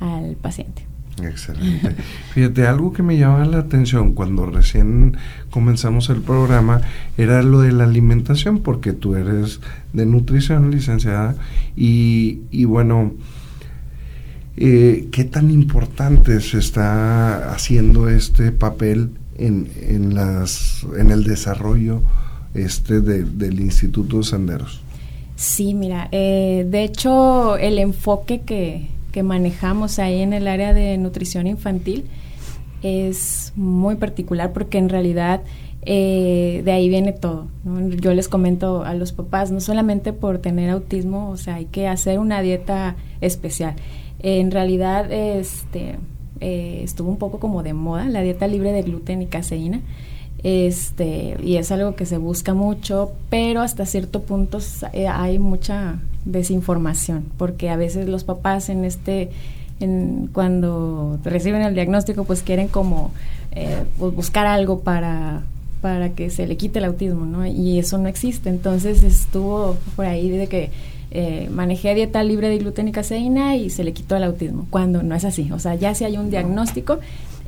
[0.00, 0.86] al paciente.
[1.22, 1.96] Excelente.
[2.34, 5.16] Fíjate, algo que me llamaba la atención cuando recién
[5.50, 6.80] comenzamos el programa
[7.16, 9.60] era lo de la alimentación, porque tú eres
[9.92, 11.36] de nutrición, licenciada,
[11.76, 13.12] y, y bueno,
[14.56, 22.02] eh, ¿qué tan importante se está haciendo este papel en, en, las, en el desarrollo
[22.54, 24.80] este del Instituto Senderos?
[25.36, 30.96] Sí, mira, eh, de hecho el enfoque que, que manejamos ahí en el área de
[30.98, 32.04] nutrición infantil
[32.82, 35.42] es muy particular porque en realidad
[35.82, 37.48] eh, de ahí viene todo.
[38.00, 41.88] Yo les comento a los papás, no solamente por tener autismo, o sea, hay que
[41.88, 43.74] hacer una dieta especial.
[44.20, 45.96] en realidad, este,
[46.40, 49.80] eh, estuvo un poco como de moda la dieta libre de gluten y caseína.
[50.42, 54.58] Este, y es algo que se busca mucho, pero hasta cierto punto
[54.92, 59.30] eh, hay mucha desinformación, porque a veces los papás en este,
[59.80, 63.10] en, cuando reciben el diagnóstico, pues quieren como
[63.52, 65.42] eh, pues buscar algo para,
[65.80, 67.44] para que se le quite el autismo, ¿no?
[67.46, 68.48] Y eso no existe.
[68.48, 70.70] Entonces estuvo por ahí de que
[71.10, 75.02] eh, manejé dieta libre de gluten y caseína y se le quitó el autismo, cuando
[75.02, 75.50] no es así.
[75.52, 76.98] O sea, ya si hay un diagnóstico,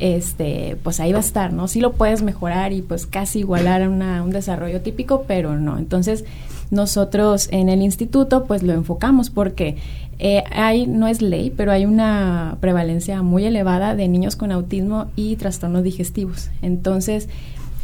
[0.01, 1.69] este, pues ahí va a estar, ¿no?
[1.69, 5.79] Sí lo puedes mejorar y pues casi igualar a un desarrollo típico, pero no.
[5.79, 6.25] Entonces,
[6.71, 9.77] nosotros en el instituto pues lo enfocamos porque
[10.19, 15.11] eh, hay, no es ley, pero hay una prevalencia muy elevada de niños con autismo
[15.17, 16.51] y trastornos digestivos.
[16.63, 17.29] Entonces,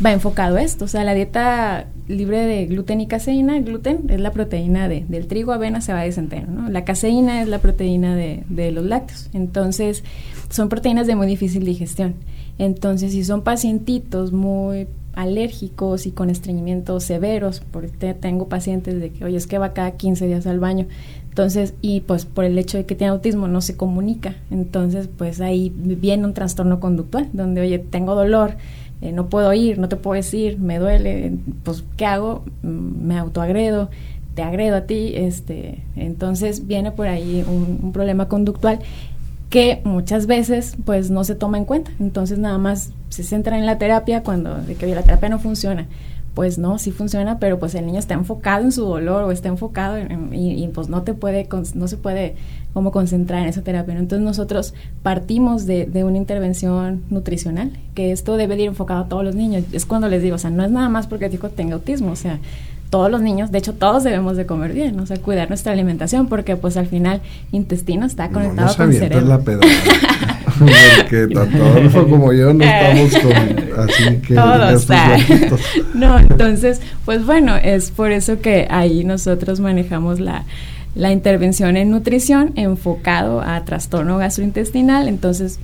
[0.05, 0.85] va enfocado a esto.
[0.85, 5.27] O sea, la dieta libre de gluten y caseína, gluten es la proteína de, del
[5.27, 6.69] trigo, avena, cebada y centeno, ¿no?
[6.71, 9.31] La caseína es la proteína de, de, los lácteos.
[9.33, 10.05] Entonces,
[10.51, 12.15] son proteínas de muy difícil digestión.
[12.59, 19.25] Entonces, si son pacientitos muy alérgicos y con estreñimientos severos, porque tengo pacientes de que,
[19.25, 20.87] oye, es que va cada 15 días al baño,
[21.37, 25.41] entonces, y pues por el hecho de que tiene autismo no se comunica, entonces pues
[25.43, 28.57] ahí viene un trastorno conductual, donde, oye, tengo dolor,
[29.03, 32.45] eh, no puedo ir, no te puedo decir, me duele, pues ¿qué hago?
[32.63, 33.91] Mm, me autoagredo,
[34.35, 38.79] te agredo a ti, este, entonces viene por ahí un, problema conductual
[39.51, 43.65] que muchas veces pues no se toma en cuenta, entonces nada más se centra en
[43.65, 45.87] la terapia cuando de que la terapia no funciona,
[46.35, 49.49] pues no, sí funciona, pero pues el niño está enfocado en su dolor o está
[49.49, 52.35] enfocado en, y, pues no te puede, no se puede
[52.77, 53.95] como concentrar en esa terapia.
[53.95, 59.09] Entonces nosotros partimos de, de, una intervención nutricional, que esto debe de ir enfocado a
[59.09, 59.65] todos los niños.
[59.73, 62.13] Es cuando les digo, o sea, no es nada más porque el hijo tenga autismo,
[62.13, 62.39] o sea,
[62.91, 66.27] todos los niños, de hecho todos debemos de comer bien, o sea, cuidar nuestra alimentación,
[66.27, 69.27] porque pues al final intestino está conectado no, con el cerebro.
[69.27, 74.87] la porque tanto Adolfo como yo no estamos con así que todos
[75.95, 80.45] no entonces pues bueno es por eso que ahí nosotros manejamos la
[80.97, 85.61] la intervención en nutrición enfocado a trastorno gastrointestinal entonces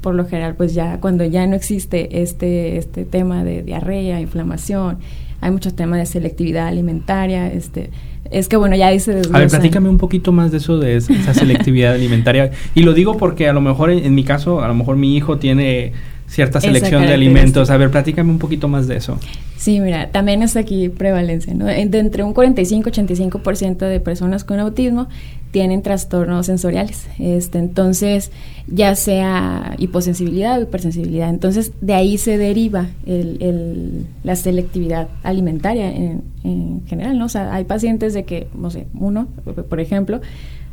[0.00, 4.98] por lo general pues ya cuando ya no existe este este tema de diarrea inflamación
[5.40, 7.90] hay muchos temas de selectividad alimentaria este
[8.30, 9.22] es que bueno, ya dice...
[9.32, 12.50] A ver, platícame un poquito más de eso, de esa selectividad alimentaria.
[12.74, 15.38] Y lo digo porque a lo mejor en, mi caso, a lo mejor mi hijo
[15.38, 15.92] tiene
[16.26, 17.70] cierta selección de alimentos.
[17.70, 19.18] A ver, platícame un poquito más de eso.
[19.56, 21.66] Sí, mira, también es aquí prevalencia, ¿no?
[21.66, 25.08] De entre un 45 85% de personas con autismo
[25.50, 27.06] tienen trastornos sensoriales.
[27.18, 28.30] Este, entonces,
[28.66, 31.30] ya sea hiposensibilidad o hipersensibilidad.
[31.30, 37.24] Entonces, de ahí se deriva el, la selectividad alimentaria en, en, general, ¿no?
[37.24, 39.28] O sea, hay pacientes de que, no sé, uno,
[39.68, 40.20] por ejemplo,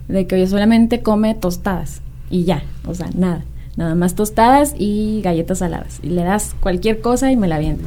[0.07, 3.45] de que hoy solamente come tostadas y ya, o sea, nada.
[3.75, 5.99] Nada más tostadas y galletas saladas.
[6.03, 7.79] Y le das cualquier cosa y me la viene.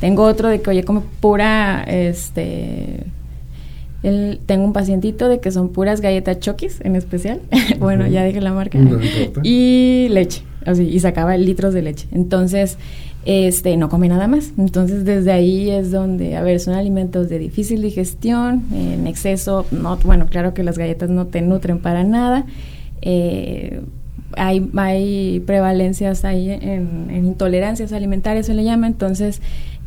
[0.00, 3.04] Tengo otro de que, oye, come pura, este,
[4.46, 7.40] tengo un pacientito de que son puras galletas choquis en especial.
[7.78, 8.78] bueno, ya dije la marca.
[9.42, 12.06] y leche, así, y sacaba litros de leche.
[12.12, 12.76] Entonces,
[13.24, 14.52] este, no come nada más.
[14.58, 19.96] Entonces, desde ahí es donde, a ver, son alimentos de difícil digestión, en exceso, no,
[20.04, 22.44] bueno, claro que las galletas no te nutren para nada.
[23.00, 23.80] Eh,
[24.36, 29.40] hay, hay prevalencias ahí en, en intolerancias alimentarias, se le llama, entonces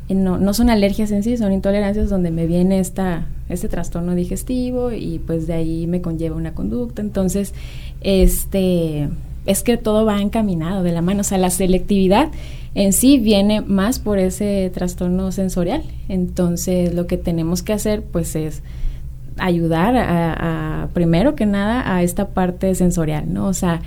[0.10, 4.92] no, no son alergias en sí, son intolerancias donde me viene esta, este trastorno digestivo
[4.92, 7.02] y pues de ahí me conlleva una conducta.
[7.02, 7.54] Entonces,
[8.02, 9.10] este,
[9.46, 11.22] es que todo va encaminado de la mano.
[11.22, 12.30] O sea, la selectividad
[12.74, 15.84] en sí viene más por ese trastorno sensorial.
[16.08, 18.62] Entonces, lo que tenemos que hacer pues es
[19.38, 23.48] ayudar a, primero que nada a esta parte sensorial, ¿no?
[23.48, 23.82] O sea,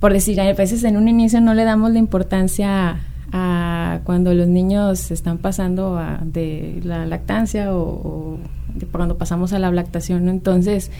[0.00, 3.00] por decir, a veces en un inicio no le damos la importancia
[3.32, 8.38] a cuando los niños están pasando de la lactancia o,
[8.90, 10.90] cuando pasamos a la lactación, entonces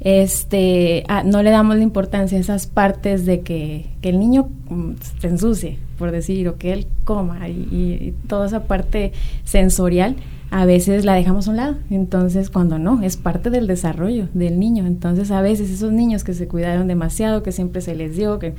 [0.00, 5.28] este no le damos la importancia a esas partes de que, el niño mm, se
[5.28, 9.12] ensucie, por decir, o que él coma y, toda esa parte
[9.44, 10.16] sensorial
[10.50, 11.76] a veces la dejamos a un lado.
[11.90, 14.86] Entonces, cuando no, es parte del desarrollo del niño.
[14.86, 18.54] Entonces, a veces esos niños que se cuidaron demasiado, que siempre se les dio, que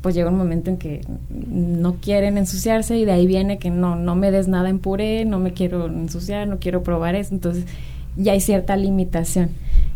[0.00, 3.96] pues llega un momento en que no quieren ensuciarse y de ahí viene que no,
[3.96, 7.64] no me des nada en puré, no me quiero ensuciar, no quiero probar eso, entonces
[8.14, 9.48] ya hay cierta limitación.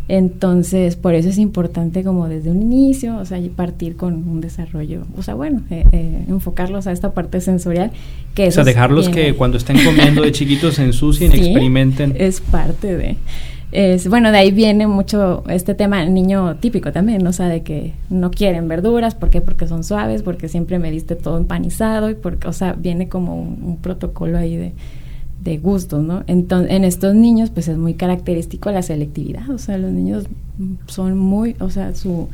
[0.08, 5.02] Entonces, por eso es importante como desde un inicio, o sea, partir con un desarrollo,
[5.16, 7.90] o sea, bueno, eh, eh, enfocarlos a esta parte sensorial.
[8.34, 12.14] Que o sea, dejarlos que cuando estén comiendo de chiquitos se ensucien, experimenten.
[12.16, 13.16] Es parte de
[13.70, 17.92] es, bueno, de ahí viene mucho este tema niño típico también, o sea, de que
[18.08, 19.42] no quieren verduras, ¿por qué?
[19.42, 23.36] Porque son suaves, porque siempre me diste todo empanizado, y porque, o sea, viene como
[23.36, 24.72] un, protocolo ahí de,
[25.48, 26.24] de gustos, ¿no?
[26.26, 30.26] Entonces, en estos niños, pues es muy característico la selectividad, o sea, los niños
[30.86, 32.28] son muy, o sea, su,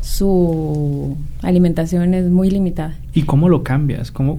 [0.00, 2.96] su alimentación es muy limitada.
[3.14, 4.10] ¿Y cómo lo cambias?
[4.10, 4.38] ¿Cómo,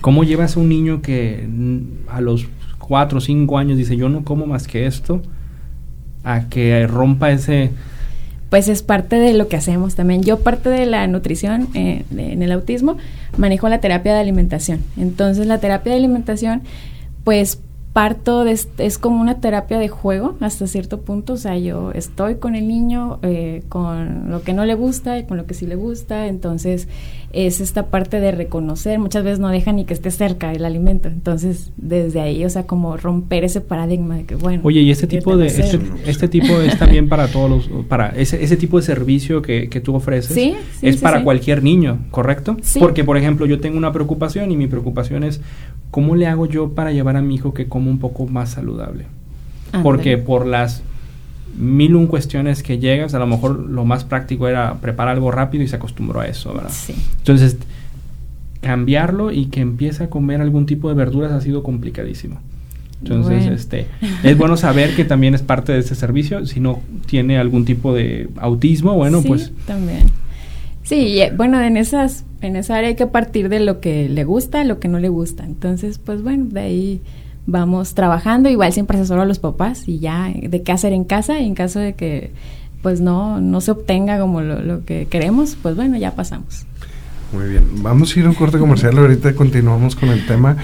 [0.00, 1.48] cómo llevas a un niño que
[2.08, 2.46] a los
[2.78, 5.22] cuatro o cinco años dice, yo no como más que esto?
[6.24, 7.70] a que rompa ese...
[8.50, 10.22] Pues es parte de lo que hacemos también.
[10.22, 12.98] Yo parte de la nutrición eh, en el autismo
[13.38, 14.80] manejo la terapia de alimentación.
[14.98, 16.60] Entonces la terapia de alimentación
[17.24, 17.60] pues
[17.92, 22.36] parto de, es como una terapia de juego hasta cierto punto, o sea, yo estoy
[22.36, 25.66] con el niño, eh, con lo que no le gusta y con lo que sí
[25.66, 26.88] le gusta, entonces
[27.32, 31.08] es esta parte de reconocer, muchas veces no deja ni que esté cerca el alimento,
[31.08, 34.60] entonces desde ahí, o sea, como romper ese paradigma de que, bueno.
[34.64, 38.42] Oye, y este tipo de, este, este, tipo es también para todos los, para ese,
[38.42, 40.54] ese tipo de servicio que, que tú ofreces, ¿Sí?
[40.80, 42.56] es para cualquier niño, ¿correcto?
[42.78, 45.42] Porque, por ejemplo, yo tengo una preocupación y mi preocupación es,
[45.92, 49.04] ¿cómo le hago yo para llevar a mi hijo que coma un poco más saludable?
[49.84, 50.82] Porque por las
[51.56, 55.62] mil un cuestiones que llegas, a lo mejor lo más práctico era preparar algo rápido
[55.62, 56.70] y se acostumbró a eso, ¿verdad?
[56.72, 56.94] Sí.
[57.18, 57.58] Entonces,
[58.62, 62.40] cambiarlo y que empiece a comer algún tipo de verduras ha sido complicadísimo.
[63.02, 63.86] Entonces, este,
[64.22, 66.46] es bueno saber que también es parte de este servicio.
[66.46, 69.52] Si no tiene algún tipo de autismo, bueno, sí, pues.
[69.66, 70.04] También.
[70.82, 74.24] Sí, eh, bueno, en esas, en esa área hay que partir de lo que le
[74.24, 75.44] gusta, lo que no le gusta.
[75.44, 77.00] Entonces, pues bueno, de ahí
[77.46, 81.40] vamos trabajando, igual siempre asesoro a los papás y ya de qué hacer en casa
[81.40, 82.32] y en caso de que
[82.82, 86.66] pues no, no se obtenga como lo, lo que queremos, pues bueno, ya pasamos.
[87.32, 90.58] Muy bien, vamos a ir a un corte comercial, ahorita continuamos con el tema,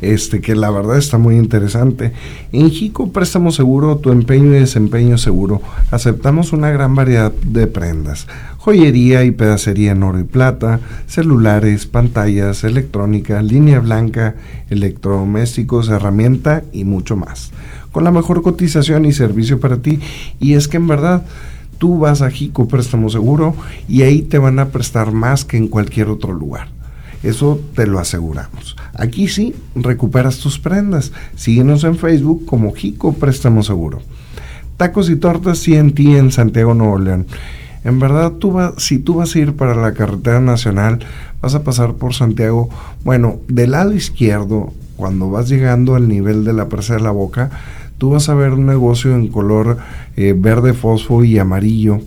[0.00, 2.12] este que la verdad está muy interesante.
[2.50, 5.60] En Jico Préstamo Seguro, tu empeño y desempeño seguro,
[5.90, 12.64] aceptamos una gran variedad de prendas, joyería y pedacería en oro y plata, celulares, pantallas,
[12.64, 14.34] electrónica, línea blanca,
[14.70, 17.50] electrodomésticos, herramienta y mucho más.
[17.92, 20.00] Con la mejor cotización y servicio para ti,
[20.40, 21.26] y es que en verdad
[21.78, 23.54] tú vas a Jico Préstamo Seguro
[23.88, 26.68] y ahí te van a prestar más que en cualquier otro lugar.
[27.22, 28.76] Eso te lo aseguramos.
[28.94, 31.12] Aquí sí, recuperas tus prendas.
[31.36, 34.00] Síguenos en Facebook como Jico Préstamo Seguro.
[34.76, 37.26] Tacos y tortas CNT en Santiago Nuevo León.
[37.84, 41.00] En verdad, tú vas, si tú vas a ir para la carretera nacional,
[41.40, 42.70] vas a pasar por Santiago.
[43.04, 47.50] Bueno, del lado izquierdo, cuando vas llegando al nivel de la presa de la boca,
[47.98, 49.78] tú vas a ver un negocio en color
[50.16, 52.00] eh, verde fosfo y amarillo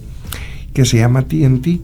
[0.73, 1.81] que se llama TNT.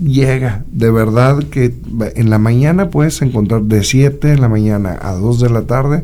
[0.00, 1.72] Llega, de verdad que
[2.16, 6.02] en la mañana puedes encontrar de 7 de la mañana a 2 de la tarde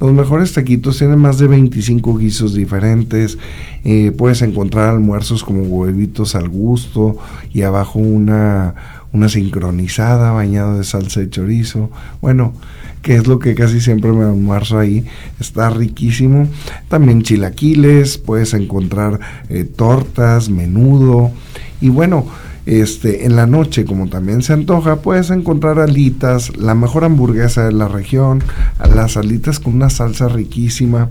[0.00, 3.36] los mejores taquitos tienen más de 25 guisos diferentes.
[3.84, 7.18] Eh, puedes encontrar almuerzos como huevitos al gusto
[7.52, 8.74] y abajo una,
[9.12, 11.90] una sincronizada bañada de salsa de chorizo.
[12.22, 12.54] Bueno,
[13.02, 15.04] que es lo que casi siempre me almuerzo ahí.
[15.38, 16.48] Está riquísimo.
[16.88, 21.30] También chilaquiles, puedes encontrar eh, tortas, menudo.
[21.80, 22.26] Y bueno,
[22.66, 27.72] este, en la noche, como también se antoja, puedes encontrar alitas, la mejor hamburguesa de
[27.72, 28.44] la región,
[28.94, 31.08] las alitas con una salsa riquísima,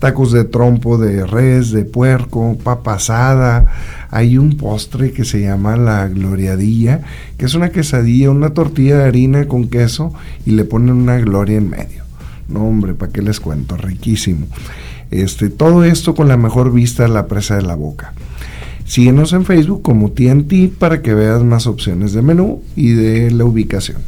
[0.00, 3.66] tacos de trompo de res, de puerco, papa asada.
[4.10, 7.02] Hay un postre que se llama la gloriadilla,
[7.38, 10.12] que es una quesadilla, una tortilla de harina con queso
[10.44, 12.02] y le ponen una gloria en medio.
[12.48, 13.76] No, hombre, ¿para qué les cuento?
[13.76, 14.46] Riquísimo.
[15.10, 18.12] Este, todo esto con la mejor vista la presa de la boca.
[18.84, 23.44] Síguenos en Facebook como TNT para que veas más opciones de menú y de la
[23.44, 23.98] ubicación.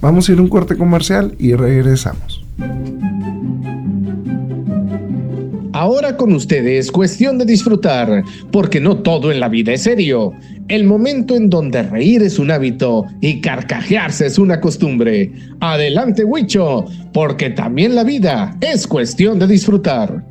[0.00, 2.44] Vamos a ir a un corte comercial y regresamos.
[5.82, 8.22] Ahora con ustedes, cuestión de disfrutar,
[8.52, 10.32] porque no todo en la vida es serio.
[10.68, 15.32] El momento en donde reír es un hábito y carcajearse es una costumbre.
[15.58, 20.24] Adelante, Huicho, porque también la vida es cuestión de disfrutar.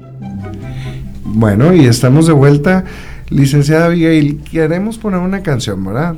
[1.25, 2.85] Bueno, y estamos de vuelta.
[3.29, 6.15] Licenciada Abigail, queremos poner una canción, ¿verdad?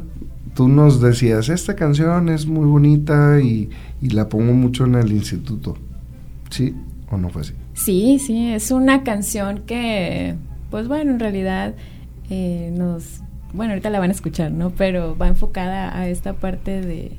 [0.53, 5.11] Tú nos decías, esta canción es muy bonita y, y la pongo mucho en el
[5.11, 5.75] instituto.
[6.51, 6.75] ¿Sí
[7.09, 7.53] o no fue así?
[7.73, 10.35] Sí, sí, es una canción que,
[10.69, 11.73] pues bueno, en realidad
[12.29, 13.21] eh, nos,
[13.53, 14.71] bueno, ahorita la van a escuchar, ¿no?
[14.71, 17.17] Pero va enfocada a esta parte de,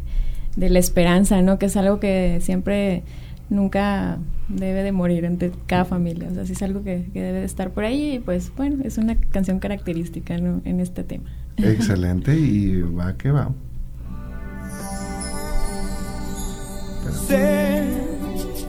[0.57, 1.59] de la esperanza, ¿no?
[1.59, 3.03] Que es algo que siempre
[3.51, 6.29] nunca debe de morir entre cada familia.
[6.31, 8.83] O sea, sí es algo que, que, debe de estar por ahí y pues bueno,
[8.85, 10.61] es una canción característica ¿no?
[10.65, 11.31] en este tema.
[11.57, 13.51] Excelente y va que va.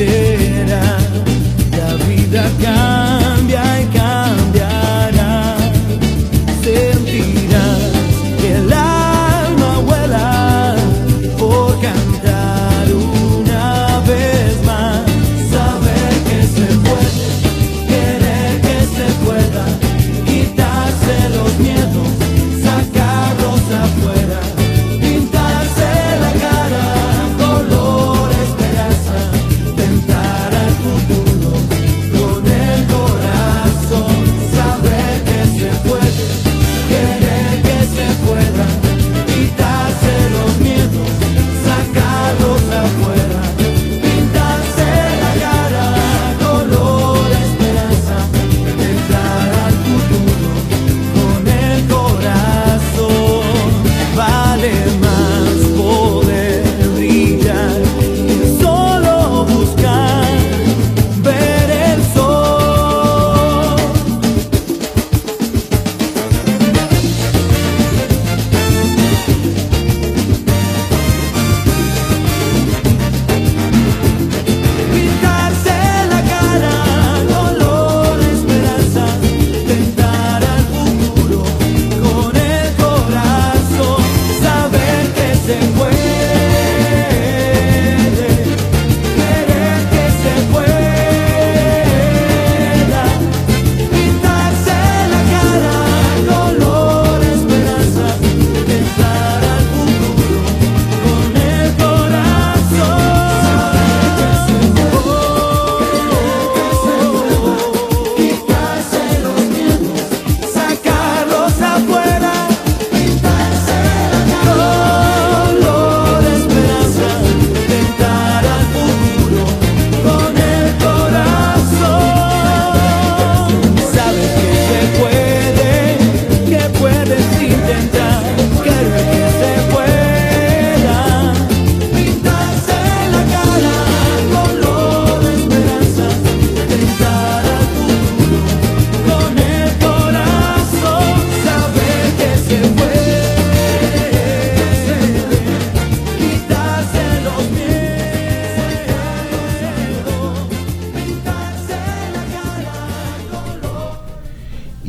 [0.00, 0.80] será.
[1.76, 3.09] La vida cambia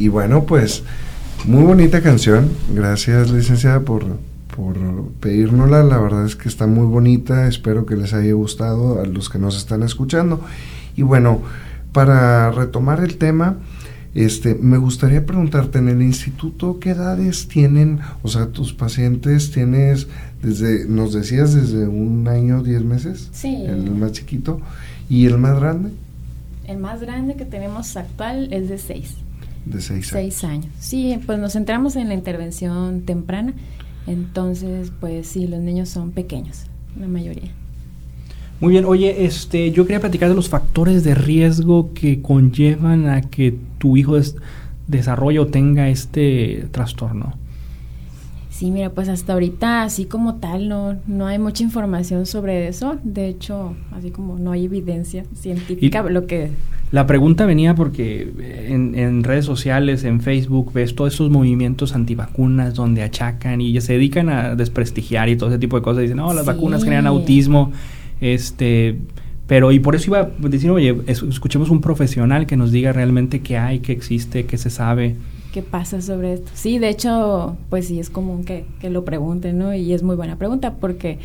[0.02, 0.82] Y bueno, pues
[1.46, 2.50] muy bonita canción.
[2.74, 4.04] Gracias, licenciada, por,
[4.56, 4.76] por
[5.20, 5.84] pedírnosla.
[5.84, 7.48] La verdad es que está muy bonita.
[7.48, 10.42] Espero que les haya gustado a los que nos están escuchando.
[10.96, 11.44] Y bueno,
[11.92, 13.58] para retomar el tema,
[14.16, 18.00] este, me gustaría preguntarte, en el instituto, ¿qué edades tienen?
[18.24, 20.08] O sea, tus pacientes tienes
[20.42, 23.30] desde, nos decías, desde un año, diez meses.
[23.34, 23.66] Sí.
[23.68, 24.62] El más chiquito.
[25.10, 25.92] ¿Y el más grande?
[26.66, 29.18] El más grande que tenemos actual es de 6.
[29.66, 30.08] De seis años.
[30.08, 30.66] Seis años.
[30.80, 33.54] Sí, pues nos centramos en la intervención temprana.
[34.08, 36.64] Entonces, pues sí, los niños son pequeños,
[37.00, 37.52] la mayoría.
[38.60, 43.22] Muy bien, oye, este, yo quería platicar de los factores de riesgo que conllevan a
[43.22, 44.36] que tu hijo des-
[44.88, 47.34] desarrolle o tenga este trastorno.
[48.62, 53.00] Sí, mira, pues hasta ahorita así como tal no, no hay mucha información sobre eso.
[53.04, 56.52] De hecho, así como no hay evidencia científica, Y- lo que...
[56.92, 58.32] La pregunta venía porque
[58.68, 63.94] en, en redes sociales, en Facebook, ves todos esos movimientos antivacunas donde achacan y se
[63.94, 66.04] dedican a desprestigiar y todo ese tipo de cosas.
[66.04, 66.52] Dicen, no, las Sí.
[66.52, 67.72] vacunas generan autismo.
[68.20, 69.00] Este,
[69.48, 72.94] pero y por eso iba a decir, oye, es- escuchemos un profesional que nos diga
[72.94, 75.16] realmente qué hay, qué existe, qué se sabe.
[75.52, 76.52] ¿Qué pasa sobre esto?
[76.54, 79.74] Sí, de hecho, pues sí es común que, que lo pregunten, ¿no?
[79.74, 81.20] Y es muy buena pregunta porque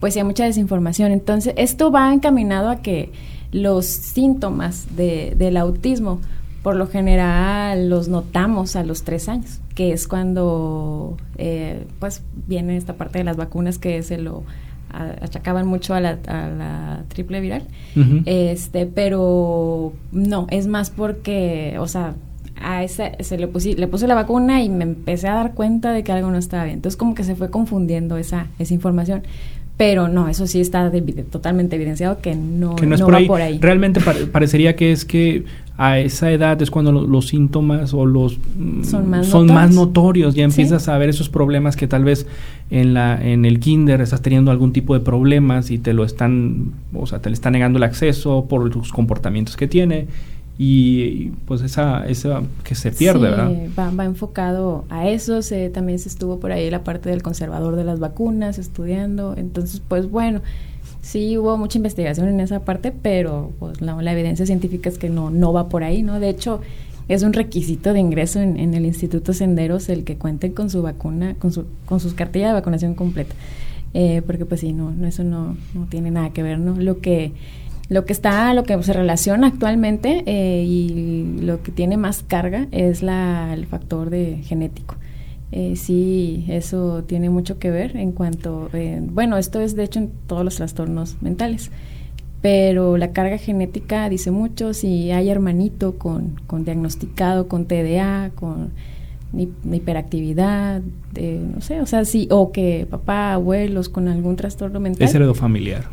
[0.00, 1.12] pues sí hay mucha desinformación.
[1.12, 3.12] Entonces, esto va encaminado a que
[3.52, 6.20] los síntomas de- del autismo
[6.62, 12.76] por lo general los notamos a los tres años, que es cuando eh, pues viene
[12.76, 14.42] esta parte de las vacunas que se lo
[14.90, 17.62] achacaban mucho a la, a la triple viral.
[18.26, 22.14] Este, pero no, es más porque, o sea,
[22.60, 25.92] a esa, se le, puse, le puse la vacuna y me empecé a dar cuenta
[25.92, 26.76] de que algo no estaba bien.
[26.76, 29.22] Entonces como que se fue confundiendo esa, esa información.
[29.76, 33.14] Pero no, eso sí está de- totalmente evidenciado que no, que no es no por
[33.14, 33.26] va ahí.
[33.26, 33.58] por ahí.
[33.60, 35.44] Realmente pare- parecería que es que
[35.76, 39.74] a esa edad es cuando lo- los síntomas o los mm, Son más son más
[39.74, 40.34] notorios.
[40.34, 40.62] Ya Sí.
[40.62, 42.26] empiezas a ver esos problemas que tal vez
[42.70, 46.72] en la en el kinder estás teniendo algún tipo de problemas y te lo están,
[46.94, 50.06] o sea, te le están negando el acceso por los comportamientos que tiene
[50.58, 53.52] y, pues esa esa que se pierde, Sí, ¿verdad?
[53.78, 55.42] Va, va enfocado a eso.
[55.42, 59.34] Se, también se estuvo por ahí la parte del conservador de las vacunas estudiando.
[59.36, 60.40] Entonces, pues bueno,
[61.02, 65.10] sí hubo mucha investigación en esa parte, pero pues la, la evidencia científica es que
[65.10, 66.18] no, no va por ahí, ¿no?
[66.20, 66.60] De hecho,
[67.08, 70.82] es un requisito de ingreso en, en el Instituto Senderos el que cuenten con su
[70.82, 73.34] vacuna, con, su, con sus cartillas de vacunación completa.
[73.94, 76.74] Eh, porque pues sí, no, no eso no, no tiene nada que ver, ¿no?
[76.76, 77.32] Lo que
[77.88, 82.66] lo que está, lo que se relaciona actualmente eh, y lo que tiene más carga
[82.72, 84.96] es la, el factor de genético.
[85.52, 90.00] Eh, sí, eso tiene mucho que ver en cuanto, eh, bueno, esto es de hecho
[90.00, 91.70] en todos los trastornos mentales,
[92.42, 98.70] pero la carga genética dice mucho, si hay hermanito con, con diagnosticado con TDA, con
[99.36, 100.82] hi- hiperactividad,
[101.14, 105.06] eh, no sé, o sea, sí, o que papá, abuelos con algún trastorno mental.
[105.08, 105.84] Es heredofamiliar.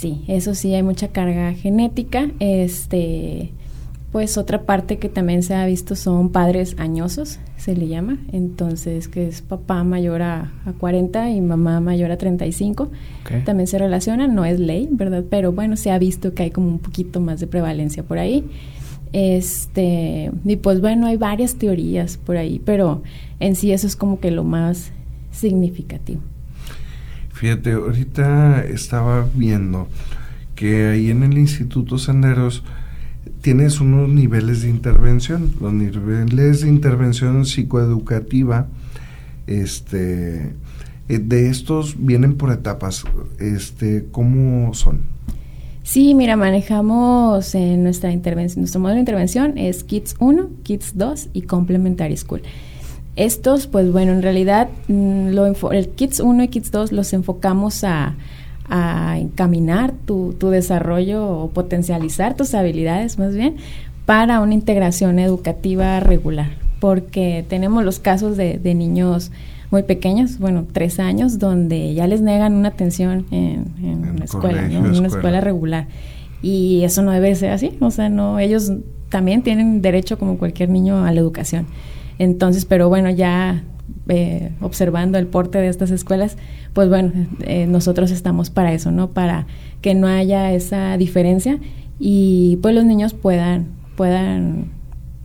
[0.00, 2.30] Sí, eso sí, hay mucha carga genética.
[2.40, 3.52] Este,
[4.12, 8.16] pues otra parte que también se ha visto son padres añosos, se le llama.
[8.32, 12.84] Entonces, que es papá mayor a, a 40 y mamá mayor a 35.
[12.84, 13.44] Ok.
[13.44, 15.22] También se relacionan, no es ley, ¿verdad?
[15.28, 18.48] Pero bueno, se ha visto que hay como un poquito más de prevalencia por ahí.
[19.12, 23.02] Este, y pues bueno, hay varias teorías por ahí, pero
[23.38, 24.92] en sí eso es como que lo más
[25.30, 26.22] significativo.
[27.40, 29.88] Fíjate, ahorita estaba viendo
[30.54, 32.62] que ahí en el Instituto Senderos
[33.40, 35.50] tienes unos niveles de intervención.
[35.58, 38.68] Los niveles de intervención psicoeducativa,
[39.46, 40.52] este,
[41.08, 43.04] eh, de estos vienen por etapas.
[43.38, 45.00] Este, ¿cómo son?
[45.82, 51.30] Sí, mira, manejamos en nuestra intervención, nuestro modelo de intervención es Kids 1, Kids 2
[51.32, 52.42] y Complementary School.
[53.16, 57.84] Estos, pues bueno, en realidad mm, lo el Kids 1 y Kids 2 los enfocamos
[57.84, 58.14] a,
[58.68, 63.56] a encaminar tu, tu desarrollo o potencializar tus habilidades más bien
[64.06, 66.50] para una integración educativa regular,
[66.80, 69.30] porque tenemos los casos de, de niños
[69.70, 74.24] muy pequeños, bueno, tres años, donde ya les negan una atención en, en En la
[74.24, 74.86] escuela, colegio, ¿no?
[74.86, 75.06] en una escuela.
[75.06, 75.86] escuela regular.
[76.42, 78.72] Y eso no debe ser así, o sea, no, ellos
[79.10, 81.66] también tienen derecho como cualquier niño a la educación.
[82.20, 83.64] Entonces, pero bueno, ya
[84.08, 86.36] eh, observando el porte de estas escuelas,
[86.74, 89.12] pues bueno, eh, nosotros estamos para eso, ¿no?
[89.12, 89.46] Para
[89.80, 91.58] que no haya esa diferencia
[91.98, 94.66] y pues los niños puedan, puedan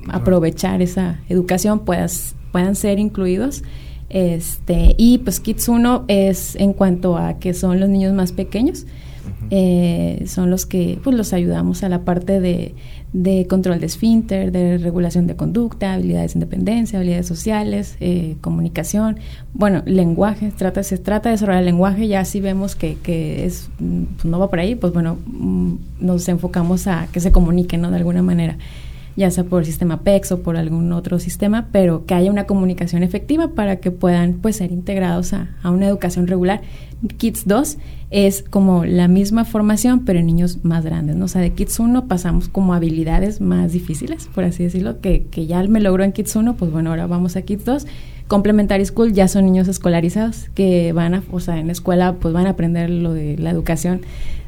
[0.08, 3.64] aprovechar esa educación, puedas, puedan ser incluidos.
[4.08, 8.86] Este, y pues Kids 1 es en cuanto a que son los niños más pequeños,
[9.50, 12.76] eh, son los que pues los ayudamos a la parte de,
[13.14, 19.18] de control de esfínter, de regulación de conducta, habilidades de independencia, habilidades sociales, eh, comunicación,
[19.54, 23.70] bueno, lenguaje, trata, se trata de desarrollar el lenguaje, ya si vemos que, que es,
[23.80, 27.82] mm, pues, no va por ahí, pues bueno, mm, nos enfocamos a que se comuniquen,
[27.82, 27.90] ¿no?
[27.90, 28.58] De alguna manera
[29.16, 32.45] ya sea por el sistema PEX o por algún otro sistema, pero que haya una
[32.45, 36.61] comunicación efectiva para que puedan pues ser integrados a, a una educación regular.
[37.18, 37.78] Kids 2
[38.11, 41.26] es como la misma formación, pero en niños más grandes, ¿no?
[41.26, 45.61] O de Kids 1 pasamos como habilidades más difíciles, por así decirlo, que, que ya
[45.63, 47.88] me logró en Kids 1, pues bueno, ahora vamos a Kids 2.
[48.28, 52.34] Complementary School ya son niños escolarizados que van a, o sea, en la escuela pues
[52.34, 54.01] van a aprender lo de la educación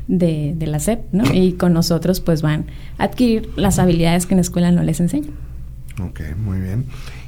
[0.07, 1.23] de, de la SEP, ¿no?
[1.33, 2.65] Y con nosotros pues van
[2.97, 5.31] a adquirir las habilidades que en la escuela no les enseñan.
[6.01, 6.85] Ok, muy bien.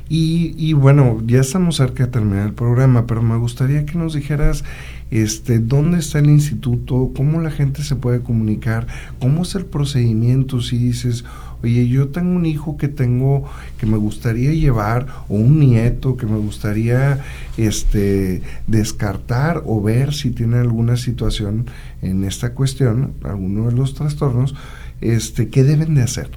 [0.09, 4.15] Y, y bueno, ya estamos cerca de terminar el programa, pero me gustaría que nos
[4.15, 4.63] dijeras
[5.11, 8.88] este, dónde está el instituto, cómo la gente se puede comunicar,
[9.19, 11.25] cómo es el procedimiento si dices,
[11.64, 13.43] oye, yo tengo un hijo que tengo,
[13.78, 17.20] que me gustaría llevar, o un nieto que me gustaría
[17.57, 21.68] este, descartar o ver si tiene alguna situación
[22.01, 24.55] en esta cuestión, alguno de los trastornos,
[25.01, 26.30] este, ¿qué deben de hacer?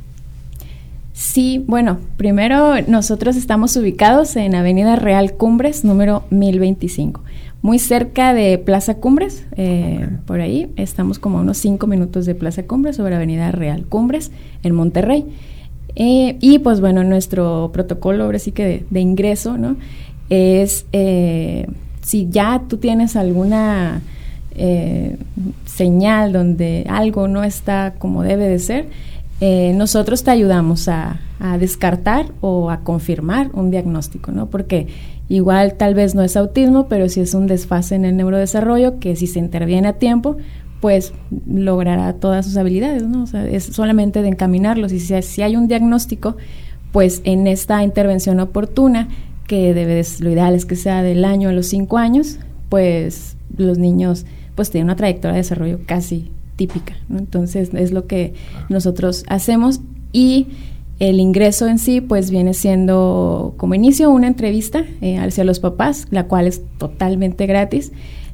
[1.12, 7.22] Sí, bueno, primero nosotros estamos ubicados en Avenida Real Cumbres, número 1025,
[7.62, 10.72] muy cerca de Plaza Cumbres, eh, por ahí.
[10.76, 14.32] Estamos como a unos cinco minutos de Plaza Cumbres sobre Avenida Real Cumbres,
[14.64, 15.26] en Monterrey.
[15.94, 19.76] Eh, y pues bueno, nuestro protocolo ahora sí que de, de ingreso, ¿no?
[20.28, 21.66] Es eh,
[22.02, 24.02] si ya tú tienes alguna
[25.64, 28.86] señal donde algo no está como debe de ser,
[29.74, 34.50] nosotros te ayudamos a, a descartar o a confirmar un diagnóstico, ¿no?
[34.50, 34.88] Porque
[35.28, 39.16] igual tal vez no es autismo, pero si es un desfase en el neurodesarrollo que
[39.16, 40.36] si se interviene a tiempo,
[40.80, 41.12] pues
[41.46, 43.22] logrará todas sus habilidades, ¿no?
[43.22, 44.92] O sea, es solamente de encaminarlos.
[44.92, 46.36] Y si, si hay un diagnóstico,
[46.90, 49.08] pues en esta intervención oportuna,
[49.46, 53.36] que debe de, lo ideal es que sea del año a los cinco años, pues
[53.56, 57.18] los niños pues tienen una trayectoria de desarrollo casi típica, ¿no?
[57.18, 58.34] Entonces es lo que
[58.68, 59.80] nosotros hacemos
[60.12, 60.48] y
[60.98, 66.06] el ingreso en sí pues viene siendo como inicio una entrevista eh, hacia los papás,
[66.10, 67.92] la cual es totalmente gratis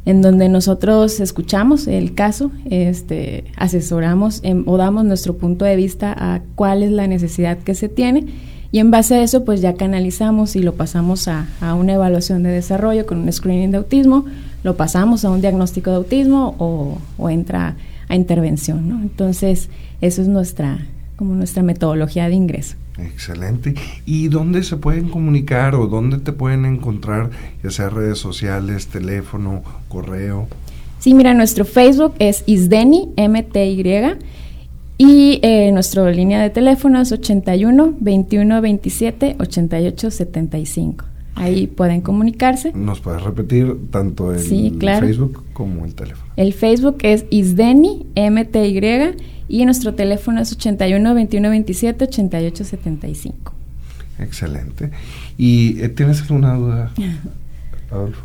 [0.08, 6.14] en donde nosotros escuchamos el caso, este, asesoramos em, o damos nuestro punto de vista
[6.16, 8.24] a cuál es la necesidad que se tiene
[8.72, 12.50] y en base a eso pues ya canalizamos y lo pasamos a, una evaluación de
[12.50, 14.24] desarrollo con un screening de autismo,
[14.62, 17.76] lo pasamos a un diagnóstico de autismo o, o entra
[18.08, 19.02] a intervención, ¿no?
[19.02, 19.68] Entonces,
[20.00, 20.86] eso es nuestra,
[21.18, 22.76] como nuestra metodología de ingreso.
[22.96, 23.74] Excelente.
[24.06, 27.30] ¿Y dónde se pueden comunicar o dónde te pueden encontrar,
[27.62, 30.46] ya sea redes sociales, teléfono, correo?
[31.00, 33.82] Sí, mira, nuestro Facebook es Isdeni, MTY,
[34.96, 41.04] y eh, nuestra línea de teléfono es 81 21 27 88 75.
[41.38, 42.72] Ahí pueden comunicarse.
[42.74, 45.06] ¿Nos puedes repetir tanto el Sí, claro.
[45.06, 46.32] Facebook como el teléfono?
[46.36, 49.16] El Facebook es Isdeni, MTY,
[49.48, 53.52] y nuestro teléfono es 81 21 27 88 75.
[54.18, 54.90] Excelente.
[55.36, 56.92] ¿Y eh, tienes alguna duda,
[57.90, 58.22] Adolfo?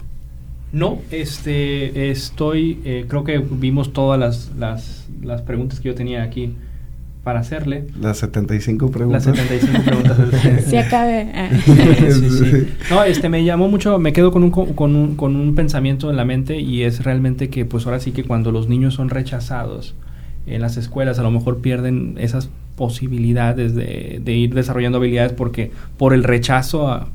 [0.71, 6.23] No, este, estoy, eh, creo que vimos todas las, las, las preguntas que yo tenía
[6.23, 6.55] aquí
[7.23, 7.85] para hacerle.
[8.01, 9.23] Las 75 Las preguntas.
[9.23, 10.17] 75 preguntas.
[10.67, 11.31] Si acabe.
[11.33, 11.49] ah.
[11.65, 12.67] Sí, sí.
[12.89, 16.09] No, este me llamó mucho, me quedo con un, co- con un con un pensamiento
[16.09, 19.09] en la mente y es realmente que pues ahora sí que cuando los niños son
[19.09, 19.95] rechazados
[20.47, 25.71] en las escuelas a lo mejor pierden esas posibilidades de, de ir desarrollando habilidades porque
[25.97, 27.07] por el rechazo a-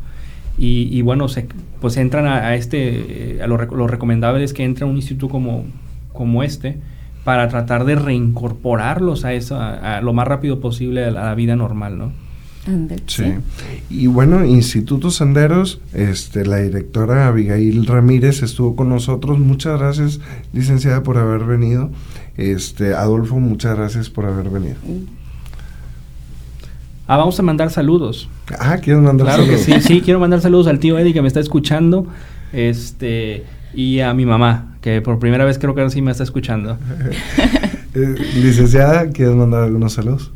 [0.56, 1.46] y, y bueno se,
[1.80, 4.96] pues entran a, a este eh, a lo, lo recomendable es que entre a un
[4.96, 5.64] instituto como
[6.12, 6.78] como este
[7.24, 11.24] para tratar de reincorporarlos a eso a, a lo más rápido posible a la, a
[11.26, 12.12] la vida normal, ¿no?
[13.06, 13.24] Sí.
[13.88, 19.38] Y bueno, Instituto Senderos, este, la directora Abigail Ramírez estuvo con nosotros.
[19.38, 20.20] Muchas gracias,
[20.52, 21.90] licenciada, por haber venido.
[22.36, 24.76] Este, Adolfo, muchas gracias por haber venido.
[27.06, 28.28] Ah, vamos a mandar saludos.
[28.58, 29.84] Ah, ¿quieres mandar Claro que saludos?
[29.84, 32.06] sí, sí, quiero mandar saludos al tío Eddie que me está escuchando,
[32.52, 33.44] este,
[33.74, 36.78] y a mi mamá, que por primera vez creo que ahora sí me está escuchando.
[37.94, 40.30] Eh, licenciada, ¿quieres mandar algunos saludos?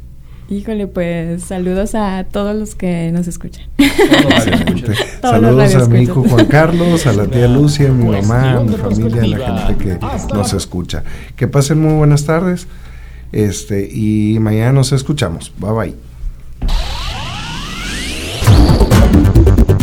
[0.48, 3.64] Híjole, pues saludos a todos los que nos escuchan.
[3.76, 4.44] Todos
[5.20, 8.74] Saludos a mi hijo Juan Carlos, a la tía Lucia, a mi mamá, a mi
[8.76, 11.04] familia, a la gente que nos escucha.
[11.36, 12.66] Que pasen muy buenas tardes.
[13.32, 15.52] Este, y mañana nos escuchamos.
[15.58, 16.11] Bye bye.